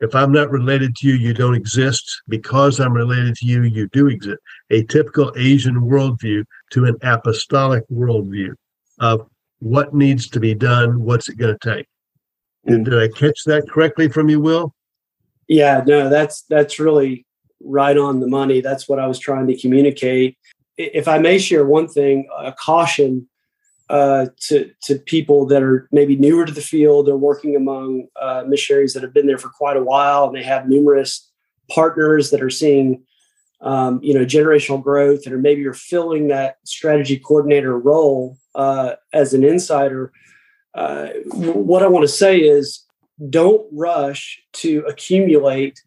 If 0.00 0.14
I'm 0.14 0.32
not 0.32 0.50
related 0.50 0.96
to 0.96 1.08
you, 1.08 1.14
you 1.14 1.32
don't 1.34 1.54
exist. 1.54 2.22
Because 2.28 2.80
I'm 2.80 2.92
related 2.92 3.36
to 3.36 3.46
you, 3.46 3.62
you 3.62 3.88
do 3.88 4.08
exist. 4.08 4.38
A 4.70 4.82
typical 4.84 5.32
Asian 5.36 5.76
worldview 5.82 6.44
to 6.70 6.84
an 6.86 6.96
apostolic 7.02 7.84
worldview 7.88 8.54
of 8.98 9.26
what 9.60 9.94
needs 9.94 10.28
to 10.28 10.40
be 10.40 10.54
done, 10.54 11.02
what's 11.02 11.28
it 11.28 11.38
going 11.38 11.56
to 11.56 11.74
take. 11.74 11.86
Did, 12.66 12.84
did 12.84 12.98
I 12.98 13.08
catch 13.08 13.44
that 13.44 13.68
correctly 13.68 14.08
from 14.08 14.28
you, 14.28 14.40
Will? 14.40 14.74
Yeah, 15.48 15.82
no, 15.86 16.08
that's 16.08 16.42
that's 16.42 16.78
really 16.78 17.26
right 17.60 17.96
on 17.96 18.20
the 18.20 18.26
money. 18.26 18.60
That's 18.60 18.88
what 18.88 18.98
I 18.98 19.06
was 19.06 19.18
trying 19.18 19.46
to 19.48 19.58
communicate. 19.58 20.36
If 20.76 21.08
I 21.08 21.18
may 21.18 21.38
share 21.38 21.66
one 21.66 21.88
thing, 21.88 22.28
a 22.38 22.52
caution 22.52 23.28
uh, 23.92 24.26
to 24.40 24.70
to 24.82 24.98
people 24.98 25.44
that 25.44 25.62
are 25.62 25.86
maybe 25.92 26.16
newer 26.16 26.46
to 26.46 26.52
the 26.52 26.62
field. 26.62 27.06
They're 27.06 27.16
working 27.16 27.54
among 27.54 28.08
uh, 28.18 28.42
missionaries 28.48 28.94
that 28.94 29.02
have 29.02 29.12
been 29.12 29.26
there 29.26 29.36
for 29.36 29.50
quite 29.50 29.76
a 29.76 29.82
while, 29.82 30.24
and 30.24 30.34
they 30.34 30.42
have 30.42 30.66
numerous 30.66 31.30
partners 31.70 32.30
that 32.30 32.42
are 32.42 32.48
seeing, 32.48 33.04
um, 33.60 34.00
you 34.02 34.14
know, 34.14 34.24
generational 34.24 34.82
growth, 34.82 35.26
and 35.26 35.42
maybe 35.42 35.60
you're 35.60 35.74
filling 35.74 36.28
that 36.28 36.56
strategy 36.64 37.18
coordinator 37.18 37.78
role 37.78 38.38
uh, 38.54 38.94
as 39.12 39.34
an 39.34 39.44
insider. 39.44 40.10
Uh, 40.74 41.08
what 41.26 41.82
I 41.82 41.86
want 41.88 42.04
to 42.04 42.12
say 42.12 42.38
is, 42.38 42.86
don't 43.28 43.66
rush 43.72 44.40
to 44.54 44.84
accumulate 44.88 45.78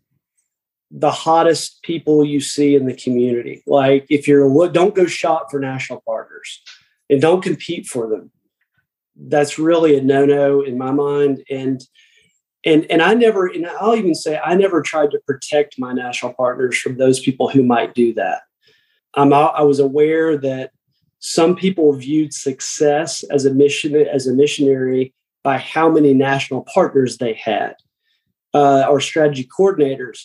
the 0.92 1.10
hottest 1.10 1.82
people 1.82 2.24
you 2.24 2.40
see 2.40 2.76
in 2.76 2.86
the 2.86 2.94
community. 2.94 3.64
Like 3.66 4.06
if 4.12 4.28
you're 4.28 4.44
a 4.44 4.48
look 4.48 4.74
don't 4.74 4.94
go 4.94 5.08
shop 5.08 5.50
for 5.50 5.60
national 5.60 6.02
partners 6.06 6.62
and 7.10 7.22
don't 7.22 7.44
compete 7.44 7.86
for 7.86 8.10
them. 8.10 8.32
That's 9.16 9.58
really 9.60 9.98
a 9.98 10.02
no-no 10.02 10.62
in 10.62 10.78
my 10.78 10.92
mind. 10.92 11.44
And 11.50 11.82
and 12.66 12.86
and 12.90 13.02
I 13.02 13.14
never, 13.14 13.46
and 13.46 13.68
I'll 13.68 13.96
even 13.96 14.16
say 14.16 14.40
I 14.44 14.56
never 14.56 14.82
tried 14.82 15.12
to 15.12 15.20
protect 15.28 15.78
my 15.78 15.94
national 15.94 16.34
partners 16.34 16.78
from 16.78 16.98
those 16.98 17.20
people 17.20 17.48
who 17.48 17.64
might 17.64 17.94
do 17.94 18.14
that. 18.16 18.42
I'm 19.14 19.32
I 19.32 19.62
was 19.62 19.80
aware 19.80 20.38
that 20.38 20.72
some 21.20 21.56
people 21.56 21.94
viewed 21.94 22.34
success 22.34 23.24
as 23.24 23.46
a 23.46 23.54
mission 23.54 23.96
as 23.96 24.28
a 24.28 24.34
missionary 24.34 25.14
by 25.44 25.58
how 25.58 25.90
many 25.90 26.14
national 26.14 26.66
partners 26.74 27.18
they 27.18 27.34
had 27.34 27.76
uh, 28.54 28.86
or 28.90 29.00
strategy 29.00 29.48
coordinators. 29.58 30.24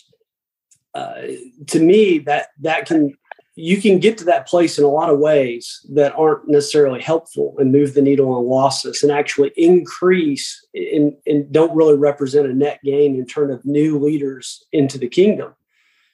Uh, 0.93 1.21
to 1.67 1.79
me, 1.79 2.19
that 2.19 2.47
that 2.59 2.85
can 2.85 3.13
you 3.55 3.81
can 3.81 3.99
get 3.99 4.17
to 4.17 4.23
that 4.25 4.47
place 4.47 4.77
in 4.77 4.83
a 4.83 4.89
lot 4.89 5.09
of 5.09 5.19
ways 5.19 5.85
that 5.89 6.15
aren't 6.15 6.47
necessarily 6.47 7.01
helpful 7.01 7.53
and 7.57 7.71
move 7.71 7.93
the 7.93 8.01
needle 8.01 8.33
on 8.33 8.45
lostness 8.45 9.03
and 9.03 9.11
actually 9.11 9.51
increase 9.57 10.65
and, 10.73 11.13
don't 11.51 11.75
really 11.75 11.97
represent 11.97 12.47
a 12.47 12.53
net 12.53 12.79
gain 12.83 13.15
in 13.15 13.25
terms 13.25 13.53
of 13.53 13.65
new 13.65 13.99
leaders 13.99 14.65
into 14.71 14.97
the 14.97 15.07
kingdom. 15.07 15.53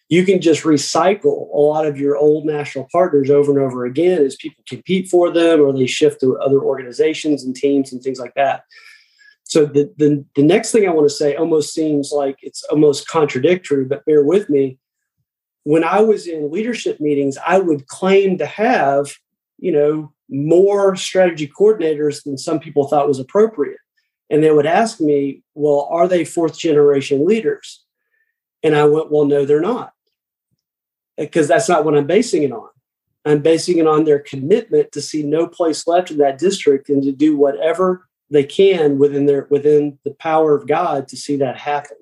You 0.10 0.26
can 0.26 0.42
just 0.42 0.64
recycle 0.64 1.54
a 1.54 1.60
lot 1.60 1.86
of 1.86 2.00
your 2.00 2.18
old 2.18 2.46
national 2.46 2.88
partners 2.92 3.30
over 3.30 3.52
and 3.52 3.62
over 3.62 3.86
again 3.86 4.24
as 4.24 4.36
people 4.36 4.64
compete 4.68 5.10
for 5.10 5.32
them 5.32 5.62
or 5.62 5.74
they 5.74 5.86
shift 5.86 6.22
to 6.22 6.40
other 6.40 6.62
organizations 6.62 7.44
and 7.44 7.56
teams 7.56 7.92
and 7.92 8.02
things 8.02 8.20
like 8.20 8.34
that. 8.36 8.64
So 9.44 9.66
the, 9.66 9.94
the, 9.98 10.26
the 10.36 10.44
next 10.44 10.72
thing 10.72 10.88
I 10.88 10.92
want 10.92 11.08
to 11.08 11.16
say 11.16 11.36
almost 11.36 11.74
seems 11.74 12.12
like 12.12 12.38
it's 12.42 12.64
almost 12.66 13.08
contradictory, 13.08 13.86
but 13.86 14.06
bear 14.06 14.24
with 14.24 14.50
me 14.50 14.80
when 15.68 15.84
I 15.84 16.00
was 16.00 16.28
in 16.28 16.50
leadership 16.50 17.02
meetings, 17.02 17.38
I 17.46 17.60
would 17.60 17.88
claim 17.88 18.38
to 18.38 18.46
have, 18.46 19.14
you 19.58 19.74
know, 19.74 20.14
more 20.30 20.96
strategy 20.96 21.46
coordinators 21.46 22.24
than 22.24 22.38
some 22.38 22.62
people 22.62 22.88
thought 22.88 23.10
was 23.10 23.20
appropriate. 23.20 23.80
And 24.30 24.42
they 24.42 24.50
would 24.50 24.66
ask 24.66 25.02
me, 25.02 25.44
well, 25.56 25.90
are 25.92 26.08
they 26.08 26.24
fourth 26.24 26.58
generation 26.58 27.28
leaders? 27.28 27.84
And 28.64 28.78
I 28.78 28.86
went, 28.86 29.12
well, 29.12 29.26
no, 29.26 29.44
they're 29.44 29.60
not. 29.60 29.92
Uh, 31.20 31.24
because 31.24 31.50
that's 31.50 31.68
not 31.68 31.84
what 31.84 31.98
I'm 31.98 32.08
basing 32.08 32.44
it 32.44 32.54
on. 32.54 32.70
I'm 33.26 33.42
basing 33.42 33.80
it 33.80 33.88
on 33.88 34.06
their 34.06 34.20
commitment 34.20 34.94
to 34.94 35.02
see 35.02 35.22
no 35.22 35.48
place 35.48 35.86
left 35.86 36.12
in 36.12 36.18
that 36.20 36.38
district 36.38 36.88
and 36.88 37.04
to 37.04 37.12
do 37.12 37.36
whatever 37.36 38.08
they 38.30 38.46
can 38.46 39.00
within 39.00 39.26
their 39.26 39.48
within 39.50 40.00
the 40.06 40.12
power 40.12 40.56
of 40.56 40.66
God 40.66 41.10
to 41.10 41.18
see 41.18 41.36
that 41.36 41.58
happen. 41.58 41.98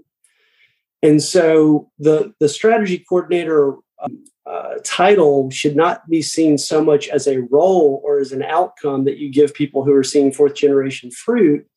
And 1.06 1.22
so 1.22 1.92
the, 2.00 2.34
the 2.40 2.50
strategy 2.50 2.98
coordinator 2.98 3.76
um, 4.04 4.26
uh, 4.48 4.76
title 4.84 5.52
should 5.52 5.76
not 5.76 6.10
be 6.10 6.24
seen 6.24 6.58
so 6.58 6.84
much 6.84 7.10
as 7.10 7.28
a 7.28 7.42
role 7.52 8.02
or 8.04 8.18
as 8.18 8.32
an 8.32 8.42
outcome 8.42 9.06
that 9.06 9.18
you 9.18 9.32
give 9.32 9.54
people 9.54 9.84
who 9.84 9.94
are 9.94 10.04
seeing 10.04 10.32
fourth 10.32 10.56
generation 10.56 11.12
fruit. 11.12 11.68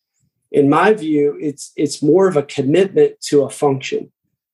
In 0.50 0.70
my 0.70 0.94
view, 0.94 1.36
it's 1.38 1.72
it's 1.76 2.02
more 2.02 2.26
of 2.26 2.38
a 2.38 2.42
commitment 2.42 3.20
to 3.28 3.42
a 3.42 3.50
function. 3.50 4.10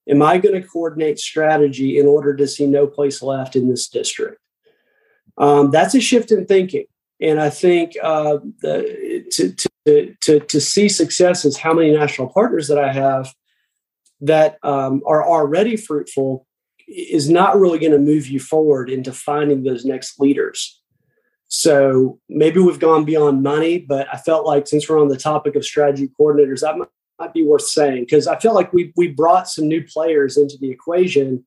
Am 0.08 0.22
I 0.22 0.38
going 0.38 0.60
to 0.60 0.66
coordinate 0.66 1.20
strategy 1.20 1.98
in 2.00 2.06
order 2.06 2.34
to 2.34 2.48
see 2.48 2.66
no 2.66 2.88
place 2.88 3.22
left 3.22 3.54
in 3.54 3.68
this 3.68 3.88
district? 3.88 4.40
Um, 5.38 5.70
that's 5.70 5.94
a 5.94 6.00
shift 6.00 6.32
in 6.32 6.46
thinking, 6.46 6.86
and 7.20 7.40
I 7.40 7.48
think 7.50 7.92
uh, 8.02 8.38
the, 8.60 9.24
to, 9.34 9.54
to 9.86 10.16
to 10.20 10.40
to 10.40 10.60
see 10.60 10.88
success 10.88 11.44
is 11.44 11.56
how 11.56 11.72
many 11.74 11.92
national 11.92 12.28
partners 12.28 12.66
that 12.66 12.78
I 12.78 12.92
have 12.92 13.32
that 14.24 14.58
um, 14.62 15.02
are 15.06 15.24
already 15.24 15.76
fruitful 15.76 16.46
is 16.88 17.28
not 17.28 17.58
really 17.58 17.78
going 17.78 17.92
to 17.92 17.98
move 17.98 18.26
you 18.26 18.40
forward 18.40 18.90
into 18.90 19.12
finding 19.12 19.62
those 19.62 19.84
next 19.84 20.18
leaders. 20.18 20.80
So 21.48 22.18
maybe 22.28 22.58
we've 22.58 22.80
gone 22.80 23.04
beyond 23.04 23.42
money, 23.42 23.78
but 23.78 24.08
I 24.12 24.16
felt 24.16 24.46
like 24.46 24.66
since 24.66 24.88
we're 24.88 25.00
on 25.00 25.08
the 25.08 25.16
topic 25.16 25.56
of 25.56 25.64
strategy 25.64 26.10
coordinators, 26.18 26.60
that 26.60 26.76
might, 26.76 26.88
might 27.18 27.34
be 27.34 27.44
worth 27.44 27.62
saying 27.62 28.04
because 28.04 28.26
I 28.26 28.38
feel 28.38 28.54
like 28.54 28.72
we 28.72 28.92
we 28.96 29.08
brought 29.08 29.48
some 29.48 29.68
new 29.68 29.84
players 29.84 30.36
into 30.36 30.56
the 30.60 30.70
equation 30.70 31.44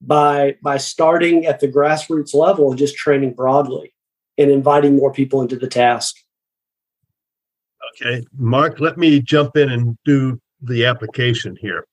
by 0.00 0.56
by 0.62 0.78
starting 0.78 1.44
at 1.44 1.60
the 1.60 1.68
grassroots 1.68 2.34
level 2.34 2.70
and 2.70 2.78
just 2.78 2.96
training 2.96 3.34
broadly 3.34 3.92
and 4.38 4.50
inviting 4.50 4.96
more 4.96 5.12
people 5.12 5.42
into 5.42 5.56
the 5.56 5.68
task. 5.68 6.16
Okay, 7.94 8.24
Mark, 8.38 8.80
let 8.80 8.96
me 8.96 9.20
jump 9.20 9.56
in 9.56 9.70
and 9.70 9.98
do 10.04 10.40
the 10.62 10.86
application 10.86 11.56
here 11.60 11.84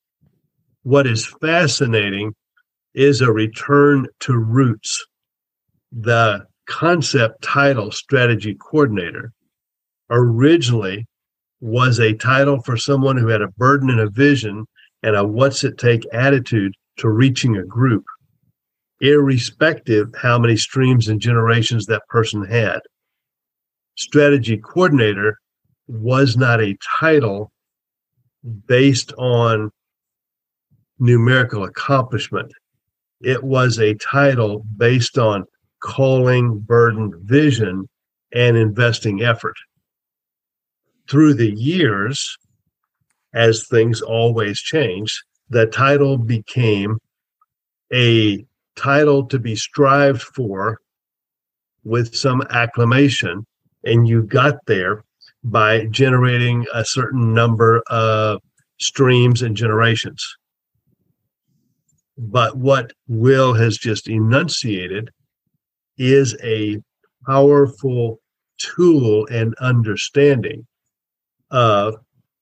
what 0.82 1.06
is 1.06 1.26
fascinating 1.40 2.34
is 2.94 3.20
a 3.20 3.32
return 3.32 4.06
to 4.20 4.36
roots. 4.36 5.04
The 5.92 6.46
concept 6.66 7.42
title, 7.42 7.90
strategy 7.90 8.54
coordinator, 8.54 9.32
originally 10.10 11.06
was 11.60 12.00
a 12.00 12.14
title 12.14 12.62
for 12.62 12.76
someone 12.76 13.16
who 13.16 13.28
had 13.28 13.42
a 13.42 13.48
burden 13.48 13.90
and 13.90 14.00
a 14.00 14.10
vision 14.10 14.66
and 15.02 15.16
a 15.16 15.26
what's 15.26 15.64
it 15.64 15.78
take 15.78 16.06
attitude 16.12 16.72
to 16.98 17.08
reaching 17.08 17.56
a 17.56 17.64
group, 17.64 18.04
irrespective 19.00 20.08
how 20.20 20.38
many 20.38 20.56
streams 20.56 21.08
and 21.08 21.20
generations 21.20 21.86
that 21.86 22.02
person 22.08 22.44
had. 22.44 22.80
Strategy 23.96 24.56
coordinator 24.56 25.38
was 25.86 26.36
not 26.36 26.60
a 26.60 26.76
title 26.98 27.50
based 28.66 29.12
on 29.18 29.70
numerical 31.00 31.64
accomplishment. 31.64 32.52
It 33.20 33.42
was 33.42 33.78
a 33.78 33.94
title 33.94 34.64
based 34.76 35.18
on 35.18 35.44
calling, 35.80 36.58
burden, 36.58 37.12
vision, 37.24 37.88
and 38.32 38.56
investing 38.56 39.22
effort. 39.22 39.56
Through 41.08 41.34
the 41.34 41.50
years, 41.50 42.36
as 43.34 43.66
things 43.66 44.00
always 44.00 44.60
change, 44.60 45.24
the 45.48 45.66
title 45.66 46.16
became 46.16 46.98
a 47.92 48.44
title 48.76 49.26
to 49.26 49.38
be 49.38 49.56
strived 49.56 50.22
for 50.22 50.80
with 51.82 52.14
some 52.14 52.42
acclamation. 52.50 53.44
And 53.84 54.06
you 54.06 54.22
got 54.22 54.64
there 54.66 55.04
by 55.42 55.86
generating 55.86 56.66
a 56.72 56.84
certain 56.84 57.34
number 57.34 57.82
of 57.88 58.40
streams 58.78 59.42
and 59.42 59.56
generations. 59.56 60.24
But 62.22 62.58
what 62.58 62.92
Will 63.08 63.54
has 63.54 63.78
just 63.78 64.06
enunciated 64.06 65.08
is 65.96 66.36
a 66.44 66.76
powerful 67.24 68.20
tool 68.58 69.26
and 69.28 69.54
understanding 69.54 70.66
of 71.50 71.96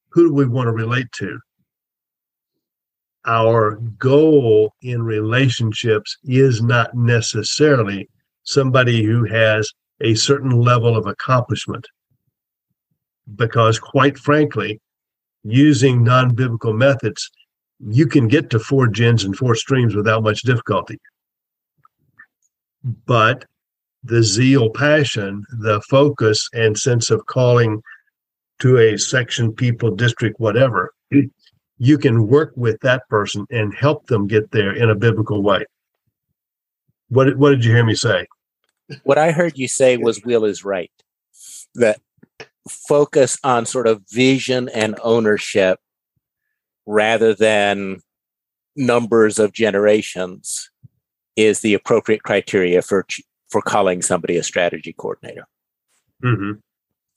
who 0.09 0.29
do 0.29 0.35
we 0.35 0.47
want 0.47 0.67
to 0.67 0.73
relate 0.73 1.13
to. 1.19 1.39
Our 3.25 3.77
goal 3.99 4.75
in 4.83 5.01
relationships 5.03 6.17
is 6.25 6.61
not 6.61 6.95
necessarily 6.95 8.09
somebody 8.43 9.05
who 9.05 9.27
has 9.27 9.71
a 10.01 10.17
certain 10.17 10.51
level 10.51 10.97
of 10.97 11.07
accomplishment. 11.07 11.87
Because, 13.37 13.79
quite 13.79 14.19
frankly, 14.19 14.81
using 15.45 16.03
non 16.03 16.35
biblical 16.35 16.73
methods, 16.73 17.31
you 17.81 18.07
can 18.07 18.29
get 18.29 18.51
to 18.51 18.59
four 18.59 18.87
gens 18.87 19.25
and 19.25 19.37
four 19.37 19.55
streams 19.55 19.95
without 19.95 20.23
much 20.23 20.43
difficulty. 20.43 20.99
But 23.07 23.45
the 24.03 24.23
zeal, 24.23 24.71
passion, 24.71 25.45
the 25.59 25.81
focus, 25.83 26.49
and 26.53 26.77
sense 26.79 27.11
of 27.11 27.27
calling 27.27 27.83
to 28.61 28.79
a 28.79 28.97
section, 28.97 29.53
people, 29.53 29.95
district, 29.95 30.41
whatever, 30.41 30.93
you 31.79 31.99
can 31.99 32.27
work 32.27 32.53
with 32.57 32.81
that 32.81 33.03
person 33.09 33.47
and 33.51 33.75
help 33.75 34.07
them 34.07 34.27
get 34.27 34.51
there 34.51 34.73
in 34.73 34.91
a 34.91 34.95
biblical 34.95 35.43
way. 35.43 35.65
What, 37.09 37.37
what 37.37 37.51
did 37.51 37.65
you 37.65 37.73
hear 37.73 37.85
me 37.85 37.95
say? 37.95 38.27
What 39.05 39.19
I 39.19 39.33
heard 39.33 39.59
you 39.59 39.69
say 39.69 39.97
was 39.97 40.25
Will 40.25 40.45
is 40.45 40.65
right. 40.65 40.91
That 41.75 42.01
focus 42.69 43.39
on 43.45 43.67
sort 43.67 43.87
of 43.87 44.03
vision 44.11 44.69
and 44.69 44.99
ownership 45.03 45.79
rather 46.89 47.35
than 47.35 48.01
numbers 48.75 49.39
of 49.39 49.53
generations 49.53 50.71
is 51.37 51.61
the 51.61 51.75
appropriate 51.75 52.23
criteria 52.23 52.81
for 52.81 53.07
for 53.51 53.61
calling 53.61 54.03
somebody 54.03 54.37
a 54.37 54.43
strategy 54.43 54.95
coordinator. 54.95 55.47
Mm-hmm. 56.25 56.53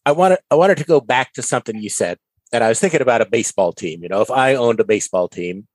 I 0.06 0.12
wanted 0.12 0.40
I 0.52 0.56
wanted 0.56 0.78
to 0.78 0.84
go 0.84 1.00
back 1.00 1.34
to 1.34 1.42
something 1.42 1.82
you 1.82 1.90
said, 1.90 2.18
and 2.52 2.64
I 2.64 2.70
was 2.70 2.80
thinking 2.80 3.02
about 3.02 3.22
a 3.22 3.26
baseball 3.26 3.72
team. 3.72 4.04
You 4.04 4.10
know, 4.10 4.22
if 4.22 4.30
I 4.30 4.56
owned 4.56 4.82
a 4.82 4.86
baseball 4.86 5.30
team, 5.30 5.68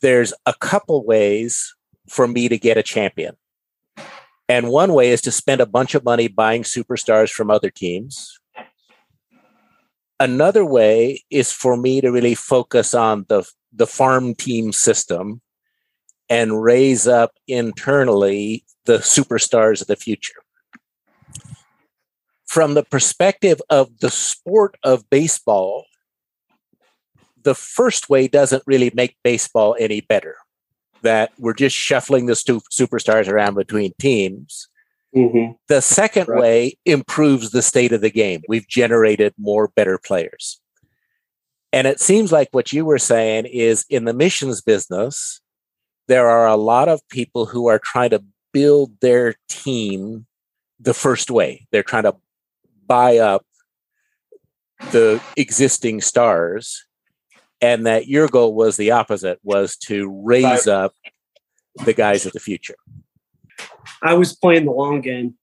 there's 0.00 0.34
a 0.44 0.52
couple 0.52 1.04
ways 1.06 1.74
for 2.08 2.28
me 2.28 2.48
to 2.48 2.58
get 2.58 2.76
a 2.76 2.82
champion. 2.82 3.34
And 4.46 4.68
one 4.68 4.92
way 4.92 5.08
is 5.08 5.22
to 5.22 5.30
spend 5.30 5.62
a 5.62 5.66
bunch 5.66 5.94
of 5.94 6.04
money 6.04 6.28
buying 6.28 6.64
superstars 6.64 7.30
from 7.30 7.50
other 7.50 7.70
teams. 7.70 8.38
Another 10.20 10.64
way 10.64 11.24
is 11.30 11.52
for 11.52 11.76
me 11.76 12.00
to 12.00 12.10
really 12.10 12.34
focus 12.34 12.94
on 12.94 13.26
the, 13.28 13.44
the 13.72 13.86
farm 13.86 14.34
team 14.34 14.72
system 14.72 15.40
and 16.28 16.62
raise 16.62 17.06
up 17.06 17.32
internally 17.48 18.64
the 18.84 18.98
superstars 18.98 19.80
of 19.80 19.86
the 19.88 19.96
future. 19.96 20.40
From 22.46 22.74
the 22.74 22.84
perspective 22.84 23.60
of 23.68 23.98
the 23.98 24.10
sport 24.10 24.76
of 24.84 25.10
baseball, 25.10 25.86
the 27.42 27.54
first 27.54 28.08
way 28.08 28.28
doesn't 28.28 28.62
really 28.66 28.92
make 28.94 29.16
baseball 29.24 29.76
any 29.78 30.00
better. 30.00 30.36
That 31.02 31.32
we're 31.38 31.54
just 31.54 31.76
shuffling 31.76 32.26
the 32.26 32.36
stu- 32.36 32.62
superstars 32.72 33.28
around 33.28 33.54
between 33.54 33.92
teams. 34.00 34.68
Mm-hmm. 35.14 35.52
The 35.68 35.80
second 35.80 36.28
Right. 36.28 36.40
way 36.40 36.78
improves 36.84 37.50
the 37.50 37.62
state 37.62 37.92
of 37.92 38.00
the 38.00 38.10
game. 38.10 38.42
We've 38.48 38.66
generated 38.66 39.34
more 39.38 39.68
better 39.68 39.98
players. 39.98 40.60
And 41.72 41.86
it 41.86 42.00
seems 42.00 42.30
like 42.32 42.48
what 42.52 42.72
you 42.72 42.84
were 42.84 42.98
saying 42.98 43.46
is 43.46 43.84
in 43.88 44.04
the 44.04 44.12
missions 44.14 44.60
business, 44.60 45.40
there 46.06 46.28
are 46.28 46.46
a 46.46 46.56
lot 46.56 46.88
of 46.88 47.06
people 47.08 47.46
who 47.46 47.66
are 47.68 47.78
trying 47.78 48.10
to 48.10 48.22
build 48.52 48.92
their 49.00 49.34
team 49.48 50.26
the 50.78 50.94
first 50.94 51.30
way. 51.30 51.66
They're 51.72 51.82
trying 51.82 52.04
to 52.04 52.16
buy 52.86 53.18
up 53.18 53.44
the 54.92 55.20
existing 55.36 56.00
stars 56.00 56.84
and 57.60 57.86
that 57.86 58.06
your 58.06 58.28
goal 58.28 58.54
was 58.54 58.76
the 58.76 58.90
opposite 58.90 59.38
was 59.42 59.76
to 59.76 60.10
raise 60.24 60.66
up 60.66 60.94
the 61.84 61.94
guys 61.94 62.26
of 62.26 62.32
the 62.32 62.40
future. 62.40 62.76
I 64.02 64.14
was 64.14 64.34
playing 64.34 64.64
the 64.64 64.72
long 64.72 65.00
game. 65.00 65.34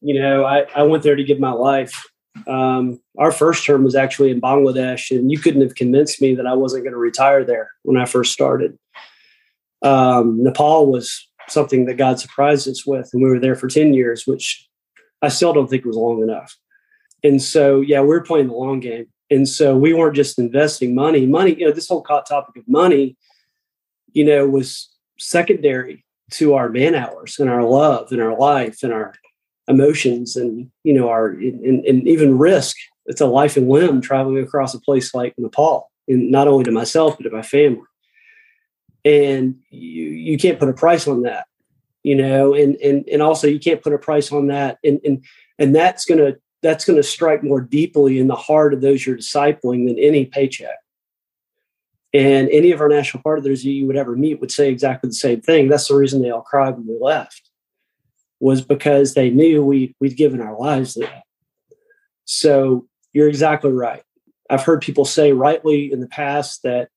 You 0.00 0.20
know, 0.20 0.44
I, 0.44 0.66
I 0.74 0.82
went 0.82 1.02
there 1.02 1.16
to 1.16 1.24
give 1.24 1.40
my 1.40 1.52
life. 1.52 2.06
Um, 2.46 3.00
our 3.18 3.32
first 3.32 3.64
term 3.64 3.82
was 3.82 3.94
actually 3.94 4.30
in 4.30 4.40
Bangladesh, 4.40 5.16
and 5.16 5.30
you 5.30 5.38
couldn't 5.38 5.62
have 5.62 5.74
convinced 5.74 6.20
me 6.20 6.34
that 6.34 6.46
I 6.46 6.54
wasn't 6.54 6.84
going 6.84 6.92
to 6.92 6.98
retire 6.98 7.44
there 7.44 7.70
when 7.82 7.96
I 7.96 8.04
first 8.04 8.32
started. 8.32 8.78
Um, 9.82 10.42
Nepal 10.42 10.90
was 10.90 11.28
something 11.48 11.86
that 11.86 11.94
God 11.94 12.20
surprised 12.20 12.68
us 12.68 12.86
with, 12.86 13.10
and 13.12 13.22
we 13.22 13.28
were 13.28 13.40
there 13.40 13.54
for 13.54 13.68
10 13.68 13.94
years, 13.94 14.26
which 14.26 14.68
I 15.22 15.28
still 15.28 15.52
don't 15.52 15.68
think 15.68 15.84
was 15.84 15.96
long 15.96 16.22
enough. 16.22 16.56
And 17.24 17.42
so, 17.42 17.80
yeah, 17.80 18.00
we 18.00 18.08
were 18.08 18.22
playing 18.22 18.48
the 18.48 18.54
long 18.54 18.80
game. 18.80 19.06
And 19.30 19.48
so 19.48 19.76
we 19.76 19.92
weren't 19.92 20.14
just 20.14 20.38
investing 20.38 20.94
money. 20.94 21.26
Money, 21.26 21.56
you 21.58 21.66
know, 21.66 21.72
this 21.72 21.88
whole 21.88 22.02
topic 22.02 22.56
of 22.56 22.68
money, 22.68 23.16
you 24.12 24.24
know, 24.24 24.46
was 24.46 24.88
secondary 25.18 26.04
to 26.32 26.54
our 26.54 26.68
man 26.68 26.94
hours 26.94 27.38
and 27.38 27.48
our 27.48 27.62
love 27.62 28.10
and 28.10 28.20
our 28.20 28.36
life 28.36 28.82
and 28.82 28.92
our 28.92 29.14
emotions 29.68 30.36
and 30.36 30.70
you 30.84 30.92
know 30.92 31.08
our 31.08 31.28
and, 31.28 31.84
and 31.84 32.08
even 32.08 32.38
risk. 32.38 32.76
It's 33.06 33.20
a 33.20 33.26
life 33.26 33.56
and 33.56 33.68
limb 33.68 34.00
traveling 34.00 34.42
across 34.42 34.74
a 34.74 34.80
place 34.80 35.14
like 35.14 35.34
nepal 35.38 35.90
and 36.08 36.30
not 36.30 36.48
only 36.48 36.64
to 36.64 36.72
myself 36.72 37.16
but 37.16 37.24
to 37.24 37.30
my 37.30 37.42
family. 37.42 37.82
And 39.04 39.56
you 39.70 40.04
you 40.04 40.38
can't 40.38 40.58
put 40.58 40.68
a 40.68 40.72
price 40.72 41.06
on 41.06 41.22
that 41.22 41.46
you 42.02 42.14
know 42.14 42.54
and 42.54 42.76
and 42.76 43.08
and 43.08 43.22
also 43.22 43.46
you 43.46 43.60
can't 43.60 43.82
put 43.82 43.92
a 43.92 43.98
price 43.98 44.32
on 44.32 44.48
that. 44.48 44.78
And 44.84 45.00
and 45.04 45.24
and 45.58 45.74
that's 45.74 46.04
going 46.04 46.18
to 46.18 46.38
that's 46.62 46.84
going 46.84 46.96
to 46.96 47.02
strike 47.02 47.44
more 47.44 47.60
deeply 47.60 48.18
in 48.18 48.26
the 48.26 48.34
heart 48.34 48.74
of 48.74 48.80
those 48.80 49.06
you're 49.06 49.16
discipling 49.16 49.86
than 49.86 49.98
any 49.98 50.24
paycheck 50.24 50.76
and 52.12 52.48
any 52.50 52.70
of 52.70 52.80
our 52.80 52.88
national 52.88 53.22
partners 53.22 53.64
you 53.64 53.86
would 53.86 53.96
ever 53.96 54.16
meet 54.16 54.40
would 54.40 54.52
say 54.52 54.70
exactly 54.70 55.08
the 55.08 55.14
same 55.14 55.40
thing. 55.40 55.68
That's 55.68 55.88
the 55.88 55.96
reason 55.96 56.22
they 56.22 56.30
all 56.30 56.42
cried 56.42 56.76
when 56.76 56.86
we 56.86 56.96
left, 57.00 57.50
was 58.40 58.62
because 58.62 59.14
they 59.14 59.30
knew 59.30 59.64
we 59.64 59.94
we'd 60.00 60.16
given 60.16 60.40
our 60.40 60.58
lives 60.58 60.94
to 60.94 61.00
that. 61.00 61.24
So 62.24 62.86
you're 63.12 63.28
exactly 63.28 63.72
right. 63.72 64.02
I've 64.48 64.62
heard 64.62 64.80
people 64.80 65.04
say 65.04 65.32
rightly 65.32 65.92
in 65.92 66.00
the 66.00 66.08
past 66.08 66.62
that 66.62 66.88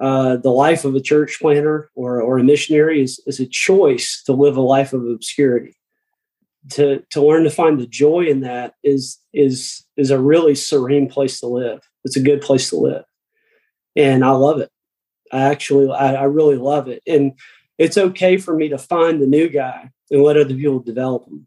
uh, 0.00 0.36
the 0.36 0.50
life 0.50 0.84
of 0.84 0.94
a 0.94 1.00
church 1.00 1.38
planter 1.40 1.90
or, 1.96 2.22
or 2.22 2.38
a 2.38 2.44
missionary 2.44 3.02
is, 3.02 3.20
is 3.26 3.40
a 3.40 3.46
choice 3.46 4.22
to 4.26 4.32
live 4.32 4.56
a 4.56 4.60
life 4.60 4.92
of 4.92 5.04
obscurity. 5.04 5.74
To, 6.72 7.02
to 7.10 7.26
learn 7.26 7.44
to 7.44 7.50
find 7.50 7.80
the 7.80 7.86
joy 7.86 8.26
in 8.26 8.40
that 8.40 8.74
is 8.84 9.18
is 9.32 9.84
is 9.96 10.10
a 10.10 10.20
really 10.20 10.54
serene 10.54 11.08
place 11.08 11.40
to 11.40 11.46
live. 11.46 11.80
It's 12.04 12.16
a 12.16 12.22
good 12.22 12.42
place 12.42 12.68
to 12.70 12.76
live 12.76 13.04
and 13.96 14.24
I 14.24 14.30
love 14.30 14.60
it. 14.60 14.70
I 15.32 15.42
actually, 15.42 15.90
I, 15.92 16.14
I, 16.14 16.24
really 16.24 16.56
love 16.56 16.88
it. 16.88 17.02
And 17.06 17.32
it's 17.76 17.98
okay 17.98 18.38
for 18.38 18.54
me 18.54 18.68
to 18.70 18.78
find 18.78 19.20
the 19.20 19.26
new 19.26 19.48
guy 19.48 19.90
and 20.10 20.22
let 20.22 20.36
other 20.36 20.54
people 20.54 20.80
develop 20.80 21.26
him. 21.26 21.46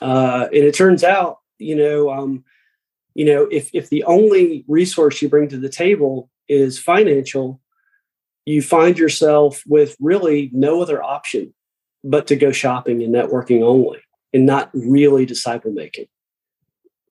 Uh, 0.00 0.46
and 0.46 0.64
it 0.64 0.74
turns 0.74 1.04
out, 1.04 1.38
you 1.58 1.76
know, 1.76 2.10
um, 2.10 2.44
you 3.14 3.24
know, 3.24 3.46
if 3.50 3.70
if 3.72 3.88
the 3.88 4.04
only 4.04 4.64
resource 4.66 5.20
you 5.22 5.28
bring 5.28 5.48
to 5.48 5.58
the 5.58 5.68
table 5.68 6.30
is 6.48 6.78
financial, 6.78 7.60
you 8.46 8.62
find 8.62 8.98
yourself 8.98 9.62
with 9.66 9.96
really 10.00 10.50
no 10.52 10.82
other 10.82 11.02
option 11.02 11.54
but 12.04 12.26
to 12.26 12.36
go 12.36 12.50
shopping 12.50 13.02
and 13.02 13.14
networking 13.14 13.62
only, 13.62 14.00
and 14.32 14.44
not 14.44 14.70
really 14.74 15.24
disciple 15.24 15.70
making. 15.70 16.06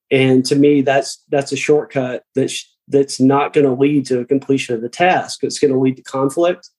And 0.09 0.43
to 0.45 0.55
me, 0.55 0.81
that's 0.81 1.23
that's 1.29 1.53
a 1.53 1.57
shortcut 1.57 2.23
that's 2.35 2.75
that's 2.91 3.19
not 3.19 3.53
going 3.53 3.65
to 3.65 3.73
lead 3.73 4.05
to 4.07 4.19
a 4.19 4.25
completion 4.25 4.75
of 4.75 4.81
the 4.81 4.89
task. 4.89 5.43
It's 5.43 5.59
going 5.59 5.73
to 5.73 5.79
lead 5.79 5.97
to 5.97 6.03
conflict 6.03 6.69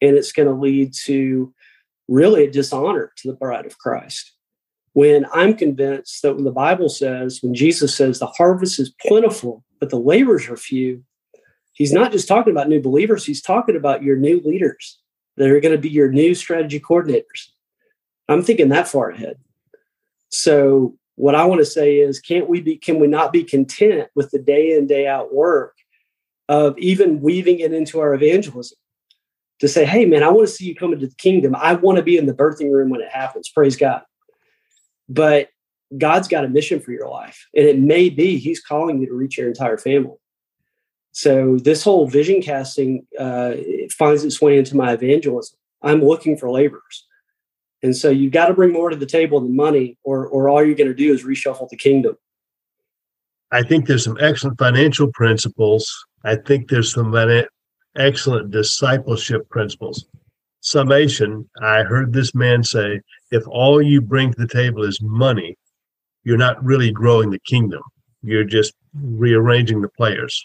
and 0.00 0.16
it's 0.16 0.32
going 0.32 0.48
to 0.48 0.54
lead 0.54 0.92
to 1.04 1.52
really 2.08 2.44
a 2.44 2.50
dishonor 2.50 3.12
to 3.16 3.28
the 3.28 3.36
bride 3.36 3.66
of 3.66 3.78
Christ. 3.78 4.32
When 4.94 5.26
I'm 5.32 5.54
convinced 5.54 6.22
that 6.22 6.34
when 6.34 6.44
the 6.44 6.50
Bible 6.50 6.88
says, 6.88 7.40
when 7.42 7.54
Jesus 7.54 7.94
says 7.94 8.18
the 8.18 8.26
harvest 8.26 8.80
is 8.80 8.92
plentiful, 9.06 9.64
but 9.78 9.90
the 9.90 9.98
labors 9.98 10.48
are 10.48 10.56
few, 10.56 11.04
he's 11.72 11.92
not 11.92 12.10
just 12.10 12.26
talking 12.26 12.50
about 12.50 12.68
new 12.68 12.82
believers, 12.82 13.24
he's 13.24 13.42
talking 13.42 13.76
about 13.76 14.02
your 14.02 14.16
new 14.16 14.40
leaders 14.44 14.98
that 15.36 15.48
are 15.48 15.60
going 15.60 15.74
to 15.74 15.80
be 15.80 15.90
your 15.90 16.10
new 16.10 16.34
strategy 16.34 16.80
coordinators. 16.80 17.50
I'm 18.28 18.42
thinking 18.42 18.70
that 18.70 18.88
far 18.88 19.10
ahead. 19.10 19.38
So 20.30 20.97
what 21.18 21.34
I 21.34 21.44
want 21.44 21.60
to 21.60 21.66
say 21.66 21.96
is, 21.96 22.20
can't 22.20 22.48
we 22.48 22.60
be, 22.60 22.76
can 22.76 23.00
we 23.00 23.08
not 23.08 23.32
be 23.32 23.42
content 23.42 24.08
with 24.14 24.30
the 24.30 24.38
day 24.38 24.72
in, 24.72 24.86
day 24.86 25.06
out 25.06 25.34
work 25.34 25.74
of 26.48 26.78
even 26.78 27.20
weaving 27.20 27.58
it 27.58 27.72
into 27.72 27.98
our 27.98 28.14
evangelism 28.14 28.78
to 29.58 29.66
say, 29.66 29.84
hey, 29.84 30.04
man, 30.04 30.22
I 30.22 30.28
want 30.28 30.46
to 30.46 30.54
see 30.54 30.66
you 30.66 30.76
come 30.76 30.92
into 30.92 31.08
the 31.08 31.14
kingdom. 31.16 31.56
I 31.56 31.74
want 31.74 31.96
to 31.96 32.04
be 32.04 32.16
in 32.16 32.26
the 32.26 32.34
birthing 32.34 32.70
room 32.70 32.88
when 32.88 33.00
it 33.00 33.10
happens. 33.10 33.48
Praise 33.48 33.76
God. 33.76 34.02
But 35.08 35.48
God's 35.96 36.28
got 36.28 36.44
a 36.44 36.48
mission 36.48 36.78
for 36.78 36.92
your 36.92 37.08
life. 37.08 37.48
And 37.54 37.66
it 37.66 37.78
may 37.78 38.10
be 38.10 38.38
He's 38.38 38.60
calling 38.60 39.00
you 39.00 39.08
to 39.08 39.14
reach 39.14 39.38
your 39.38 39.48
entire 39.48 39.78
family. 39.78 40.16
So 41.10 41.56
this 41.58 41.82
whole 41.82 42.06
vision 42.06 42.40
casting 42.42 43.06
uh, 43.18 43.54
finds 43.90 44.22
its 44.22 44.40
way 44.40 44.56
into 44.56 44.76
my 44.76 44.92
evangelism. 44.92 45.58
I'm 45.82 46.04
looking 46.04 46.36
for 46.36 46.48
laborers. 46.48 47.07
And 47.82 47.96
so 47.96 48.10
you've 48.10 48.32
got 48.32 48.46
to 48.46 48.54
bring 48.54 48.72
more 48.72 48.90
to 48.90 48.96
the 48.96 49.06
table 49.06 49.40
than 49.40 49.54
money, 49.54 49.96
or, 50.02 50.26
or 50.26 50.48
all 50.48 50.64
you're 50.64 50.74
going 50.74 50.88
to 50.88 50.94
do 50.94 51.12
is 51.12 51.24
reshuffle 51.24 51.68
the 51.68 51.76
kingdom. 51.76 52.16
I 53.50 53.62
think 53.62 53.86
there's 53.86 54.04
some 54.04 54.18
excellent 54.20 54.58
financial 54.58 55.10
principles. 55.12 55.88
I 56.24 56.36
think 56.36 56.68
there's 56.68 56.92
some 56.92 57.14
excellent 57.96 58.50
discipleship 58.50 59.48
principles. 59.48 60.04
Summation 60.60 61.48
I 61.62 61.84
heard 61.84 62.12
this 62.12 62.34
man 62.34 62.64
say 62.64 63.00
if 63.30 63.46
all 63.46 63.80
you 63.80 64.00
bring 64.00 64.32
to 64.32 64.40
the 64.40 64.48
table 64.48 64.82
is 64.82 65.00
money, 65.00 65.56
you're 66.24 66.36
not 66.36 66.62
really 66.62 66.90
growing 66.90 67.30
the 67.30 67.38
kingdom. 67.38 67.82
You're 68.22 68.44
just 68.44 68.74
rearranging 68.92 69.80
the 69.80 69.88
players. 69.88 70.44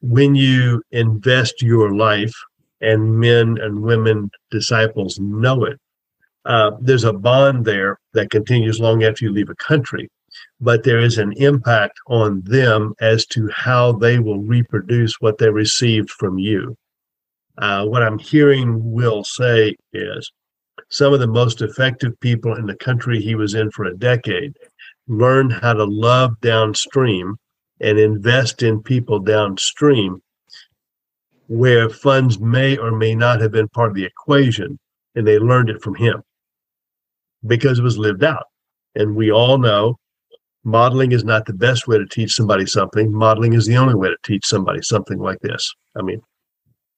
When 0.00 0.34
you 0.34 0.82
invest 0.92 1.60
your 1.60 1.94
life, 1.94 2.34
and 2.82 3.18
men 3.18 3.58
and 3.60 3.80
women 3.80 4.30
disciples 4.50 5.18
know 5.20 5.64
it, 5.64 5.78
uh, 6.44 6.72
there's 6.80 7.04
a 7.04 7.12
bond 7.12 7.64
there 7.64 7.98
that 8.14 8.30
continues 8.30 8.80
long 8.80 9.04
after 9.04 9.24
you 9.24 9.32
leave 9.32 9.50
a 9.50 9.54
country 9.56 10.08
but 10.60 10.84
there 10.84 11.00
is 11.00 11.18
an 11.18 11.32
impact 11.36 11.98
on 12.06 12.42
them 12.42 12.94
as 13.00 13.26
to 13.26 13.48
how 13.54 13.92
they 13.92 14.18
will 14.18 14.40
reproduce 14.40 15.20
what 15.20 15.38
they 15.38 15.50
received 15.50 16.10
from 16.10 16.38
you. 16.38 16.76
Uh, 17.58 17.84
what 17.84 18.02
I'm 18.02 18.18
hearing 18.18 18.92
Will 18.92 19.24
say 19.24 19.76
is 19.92 20.32
some 20.90 21.12
of 21.12 21.20
the 21.20 21.26
most 21.26 21.60
effective 21.60 22.18
people 22.20 22.56
in 22.56 22.66
the 22.66 22.76
country 22.76 23.20
he 23.20 23.34
was 23.34 23.54
in 23.54 23.70
for 23.70 23.84
a 23.84 23.96
decade 23.96 24.56
learned 25.06 25.52
how 25.52 25.74
to 25.74 25.84
love 25.84 26.40
downstream 26.40 27.36
and 27.80 27.98
invest 27.98 28.62
in 28.62 28.82
people 28.82 29.18
downstream 29.18 30.22
where 31.48 31.90
funds 31.90 32.38
may 32.38 32.76
or 32.78 32.92
may 32.92 33.14
not 33.14 33.40
have 33.40 33.52
been 33.52 33.68
part 33.68 33.90
of 33.90 33.94
the 33.94 34.04
equation 34.04 34.78
and 35.14 35.26
they 35.26 35.38
learned 35.38 35.68
it 35.68 35.82
from 35.82 35.94
him 35.94 36.22
because 37.46 37.78
it 37.78 37.82
was 37.82 37.98
lived 37.98 38.24
out 38.24 38.44
and 38.94 39.16
we 39.16 39.30
all 39.30 39.58
know 39.58 39.98
modeling 40.64 41.12
is 41.12 41.24
not 41.24 41.46
the 41.46 41.52
best 41.52 41.88
way 41.88 41.98
to 41.98 42.06
teach 42.06 42.32
somebody 42.32 42.66
something. 42.66 43.12
Modeling 43.12 43.54
is 43.54 43.66
the 43.66 43.76
only 43.76 43.94
way 43.94 44.08
to 44.08 44.16
teach 44.22 44.46
somebody 44.46 44.80
something 44.82 45.18
like 45.18 45.38
this. 45.40 45.74
I 45.96 46.02
mean, 46.02 46.20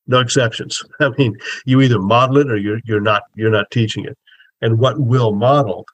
no 0.07 0.21
exceptions. 0.21 0.83
I 1.01 1.11
mean, 1.19 1.37
you 1.65 1.81
either 1.81 1.99
model 1.99 2.39
it 2.39 2.51
or 2.51 2.57
you're 2.57 2.81
you're 2.85 3.01
not 3.01 3.23
you're 3.35 3.51
not 3.51 3.71
teaching 3.71 4.05
it. 4.05 4.17
And 4.61 4.79
what 4.79 4.99
Will 4.99 5.35
modeled 5.35 5.89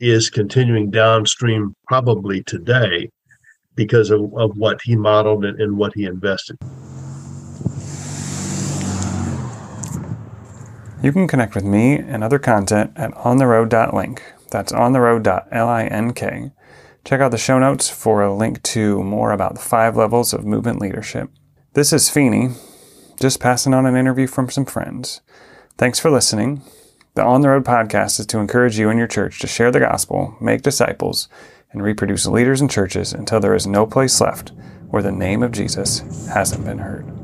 is 0.00 0.30
continuing 0.30 0.90
downstream 0.90 1.74
probably 1.86 2.42
today 2.42 3.08
because 3.74 4.10
of, 4.10 4.20
of 4.36 4.56
what 4.56 4.80
he 4.82 4.96
modeled 4.96 5.44
and, 5.44 5.60
and 5.60 5.76
what 5.76 5.92
he 5.94 6.04
invested. 6.04 6.58
You 11.02 11.12
can 11.12 11.26
connect 11.26 11.56
with 11.56 11.64
me 11.64 11.96
and 11.96 12.22
other 12.22 12.38
content 12.38 12.92
at 12.94 13.10
ontheroad.link. 13.14 14.22
That's 14.52 14.70
ontheroad.link. 14.70 16.52
Check 17.04 17.20
out 17.20 17.32
the 17.32 17.38
show 17.38 17.58
notes 17.58 17.88
for 17.88 18.22
a 18.22 18.32
link 18.32 18.62
to 18.62 19.02
more 19.02 19.32
about 19.32 19.54
the 19.54 19.60
five 19.60 19.96
levels 19.96 20.32
of 20.32 20.44
movement 20.44 20.80
leadership. 20.80 21.28
This 21.72 21.92
is 21.92 22.08
Feeney, 22.08 22.50
just 23.20 23.40
passing 23.40 23.74
on 23.74 23.84
an 23.84 23.96
interview 23.96 24.28
from 24.28 24.48
some 24.48 24.64
friends. 24.64 25.22
Thanks 25.76 25.98
for 25.98 26.08
listening. 26.08 26.62
The 27.14 27.24
On 27.24 27.40
the 27.40 27.48
Road 27.48 27.64
podcast 27.64 28.20
is 28.20 28.26
to 28.26 28.38
encourage 28.38 28.78
you 28.78 28.88
and 28.88 28.98
your 28.98 29.08
church 29.08 29.40
to 29.40 29.48
share 29.48 29.72
the 29.72 29.80
gospel, 29.80 30.36
make 30.40 30.62
disciples, 30.62 31.28
and 31.72 31.82
reproduce 31.82 32.26
leaders 32.26 32.60
and 32.60 32.70
churches 32.70 33.12
until 33.12 33.40
there 33.40 33.56
is 33.56 33.66
no 33.66 33.86
place 33.86 34.20
left 34.20 34.52
where 34.90 35.02
the 35.02 35.10
name 35.10 35.42
of 35.42 35.50
Jesus 35.50 36.28
hasn't 36.28 36.64
been 36.64 36.78
heard. 36.78 37.21